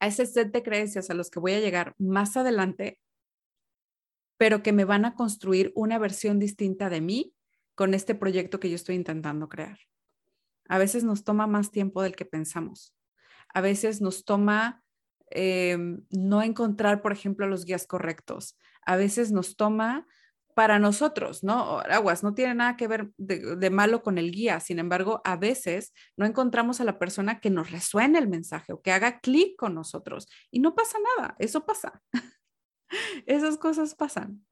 a 0.00 0.06
ese 0.06 0.26
set 0.26 0.52
de 0.52 0.62
creencias 0.62 1.10
a 1.10 1.14
los 1.14 1.30
que 1.30 1.38
voy 1.40 1.52
a 1.52 1.60
llegar 1.60 1.94
más 1.98 2.36
adelante, 2.36 2.98
pero 4.38 4.62
que 4.62 4.72
me 4.72 4.84
van 4.84 5.04
a 5.04 5.14
construir 5.14 5.70
una 5.74 5.98
versión 5.98 6.38
distinta 6.38 6.88
de 6.88 7.00
mí 7.00 7.34
con 7.74 7.94
este 7.94 8.14
proyecto 8.14 8.58
que 8.58 8.70
yo 8.70 8.76
estoy 8.76 8.96
intentando 8.96 9.48
crear. 9.48 9.78
A 10.68 10.78
veces 10.78 11.04
nos 11.04 11.24
toma 11.24 11.46
más 11.46 11.70
tiempo 11.70 12.02
del 12.02 12.16
que 12.16 12.24
pensamos. 12.24 12.94
A 13.52 13.60
veces 13.60 14.00
nos 14.00 14.24
toma 14.24 14.82
em, 15.30 16.06
no 16.10 16.42
encontrar, 16.42 17.02
por 17.02 17.12
ejemplo, 17.12 17.46
los 17.46 17.64
guías 17.64 17.86
correctos. 17.86 18.56
A 18.82 18.96
veces 18.96 19.32
nos 19.32 19.56
toma 19.56 20.06
para 20.54 20.78
nosotros, 20.78 21.42
¿no? 21.44 21.80
Aguas, 21.80 22.22
no 22.22 22.34
tiene 22.34 22.54
nada 22.54 22.76
que 22.76 22.88
ver 22.88 23.10
de, 23.16 23.70
malo 23.70 24.02
con 24.02 24.18
el 24.18 24.30
guía. 24.30 24.60
Sin 24.60 24.78
embargo, 24.78 25.20
a 25.24 25.36
veces 25.36 25.92
no 26.16 26.26
encontramos 26.26 26.80
a 26.80 26.84
la 26.84 26.98
persona 26.98 27.40
que 27.40 27.50
nos 27.50 27.70
resuene 27.70 28.18
el 28.18 28.28
mensaje 28.28 28.72
o 28.72 28.82
que 28.82 28.92
haga 28.92 29.20
clic 29.20 29.56
con 29.56 29.74
nosotros. 29.74 30.28
Y 30.50 30.60
no 30.60 30.74
pasa 30.74 30.98
nada, 31.16 31.36
eso 31.38 31.64
pasa. 31.64 32.02
Esas 33.26 33.56
cosas 33.58 33.94
pasan. 33.94 34.44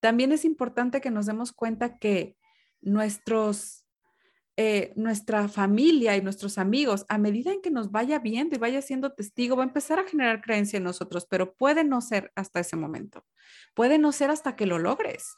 También 0.00 0.32
es 0.32 0.44
importante 0.44 1.00
que 1.00 1.10
nos 1.10 1.26
demos 1.26 1.52
cuenta 1.52 1.98
que 1.98 2.36
nuestros 2.80 3.83
eh, 4.56 4.92
nuestra 4.94 5.48
familia 5.48 6.16
y 6.16 6.22
nuestros 6.22 6.58
amigos, 6.58 7.04
a 7.08 7.18
medida 7.18 7.52
en 7.52 7.60
que 7.60 7.72
nos 7.72 7.90
vaya 7.90 8.20
viendo 8.20 8.54
y 8.54 8.58
vaya 8.58 8.82
siendo 8.82 9.12
testigo, 9.12 9.56
va 9.56 9.64
a 9.64 9.66
empezar 9.66 9.98
a 9.98 10.06
generar 10.06 10.42
creencia 10.42 10.76
en 10.76 10.84
nosotros, 10.84 11.26
pero 11.28 11.54
puede 11.54 11.82
no 11.82 12.00
ser 12.00 12.30
hasta 12.36 12.60
ese 12.60 12.76
momento, 12.76 13.26
puede 13.74 13.98
no 13.98 14.12
ser 14.12 14.30
hasta 14.30 14.54
que 14.54 14.66
lo 14.66 14.78
logres. 14.78 15.34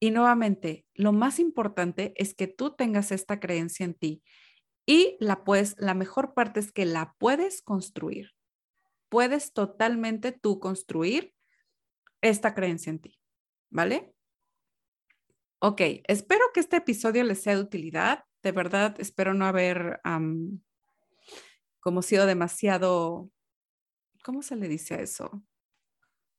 Y 0.00 0.12
nuevamente, 0.12 0.86
lo 0.94 1.12
más 1.12 1.38
importante 1.38 2.14
es 2.16 2.34
que 2.34 2.46
tú 2.46 2.74
tengas 2.74 3.12
esta 3.12 3.38
creencia 3.38 3.84
en 3.84 3.92
ti 3.92 4.22
y 4.86 5.18
la 5.20 5.44
puedes, 5.44 5.76
la 5.78 5.92
mejor 5.92 6.32
parte 6.32 6.60
es 6.60 6.72
que 6.72 6.86
la 6.86 7.14
puedes 7.18 7.60
construir. 7.60 8.30
Puedes 9.10 9.52
totalmente 9.52 10.32
tú 10.32 10.58
construir 10.58 11.34
esta 12.22 12.54
creencia 12.54 12.90
en 12.90 13.00
ti, 13.00 13.18
¿vale? 13.68 14.14
Ok, 15.62 15.82
espero 16.08 16.42
que 16.54 16.60
este 16.60 16.76
episodio 16.76 17.22
les 17.22 17.42
sea 17.42 17.54
de 17.54 17.60
utilidad. 17.60 18.24
De 18.42 18.50
verdad, 18.50 18.96
espero 18.98 19.34
no 19.34 19.44
haber 19.44 20.00
como 21.80 22.00
sido 22.00 22.24
demasiado, 22.24 23.30
¿cómo 24.24 24.40
se 24.40 24.56
le 24.56 24.68
dice 24.68 24.94
a 24.94 25.00
eso? 25.00 25.44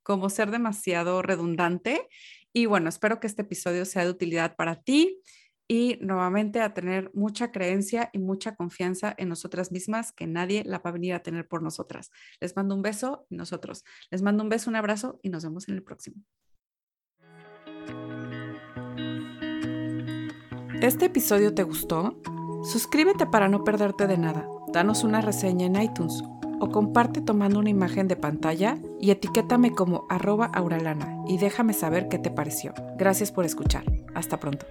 Como 0.02 0.32
ser 0.32 0.50
demasiado 0.50 1.22
redundante. 1.22 2.10
Y 2.52 2.66
bueno, 2.66 2.90
espero 2.90 3.20
que 3.20 3.28
este 3.28 3.44
episodio 3.44 3.86
sea 3.86 4.06
de 4.06 4.10
utilidad 4.10 4.56
para 4.56 4.82
ti 4.82 5.22
y 5.68 6.00
nuevamente 6.02 6.60
a 6.60 6.74
tener 6.74 7.12
mucha 7.14 7.52
creencia 7.52 8.10
y 8.14 8.18
mucha 8.18 8.56
confianza 8.56 9.14
en 9.20 9.30
nosotras 9.30 9.72
mismas 9.72 10.12
que 10.14 10.26
nadie 10.26 10.64
la 10.66 10.80
va 10.80 10.90
a 10.90 10.94
venir 10.94 11.14
a 11.14 11.22
tener 11.22 11.48
por 11.48 11.62
nosotras. 11.62 12.10
Les 12.40 12.56
mando 12.56 12.74
un 12.74 12.82
beso 12.82 13.28
y 13.30 13.36
nosotros. 13.36 13.84
Les 14.10 14.24
mando 14.24 14.42
un 14.42 14.50
beso, 14.50 14.72
un 14.72 14.78
abrazo 14.78 15.20
y 15.22 15.30
nos 15.30 15.44
vemos 15.44 15.70
en 15.70 15.76
el 15.76 15.84
próximo. 15.84 16.24
¿Este 20.82 21.06
episodio 21.06 21.54
te 21.54 21.62
gustó? 21.62 22.15
Suscríbete 22.63 23.28
para 23.28 23.48
no 23.48 23.63
perderte 23.63 24.08
de 24.08 24.17
nada. 24.17 24.48
Danos 24.74 25.04
una 25.04 25.22
reseña 25.22 25.67
en 25.67 25.80
iTunes 25.80 26.24
o 26.60 26.72
comparte 26.72 27.22
tomando 27.22 27.60
una 27.60 27.70
imagen 27.70 28.08
de 28.08 28.15
pantalla 28.15 28.80
y 29.00 29.12
etiquétame 29.12 29.74
como 29.74 30.08
arroba 30.10 30.48
auralana 30.48 31.24
y 31.28 31.38
déjame 31.38 31.74
saber 31.74 32.08
qué 32.10 32.17
te 32.17 32.32
pareció. 32.32 32.74
Gracias 32.98 33.32
por 33.32 33.46
escuchar. 33.46 33.84
Hasta 34.15 34.39
pronto. 34.39 34.65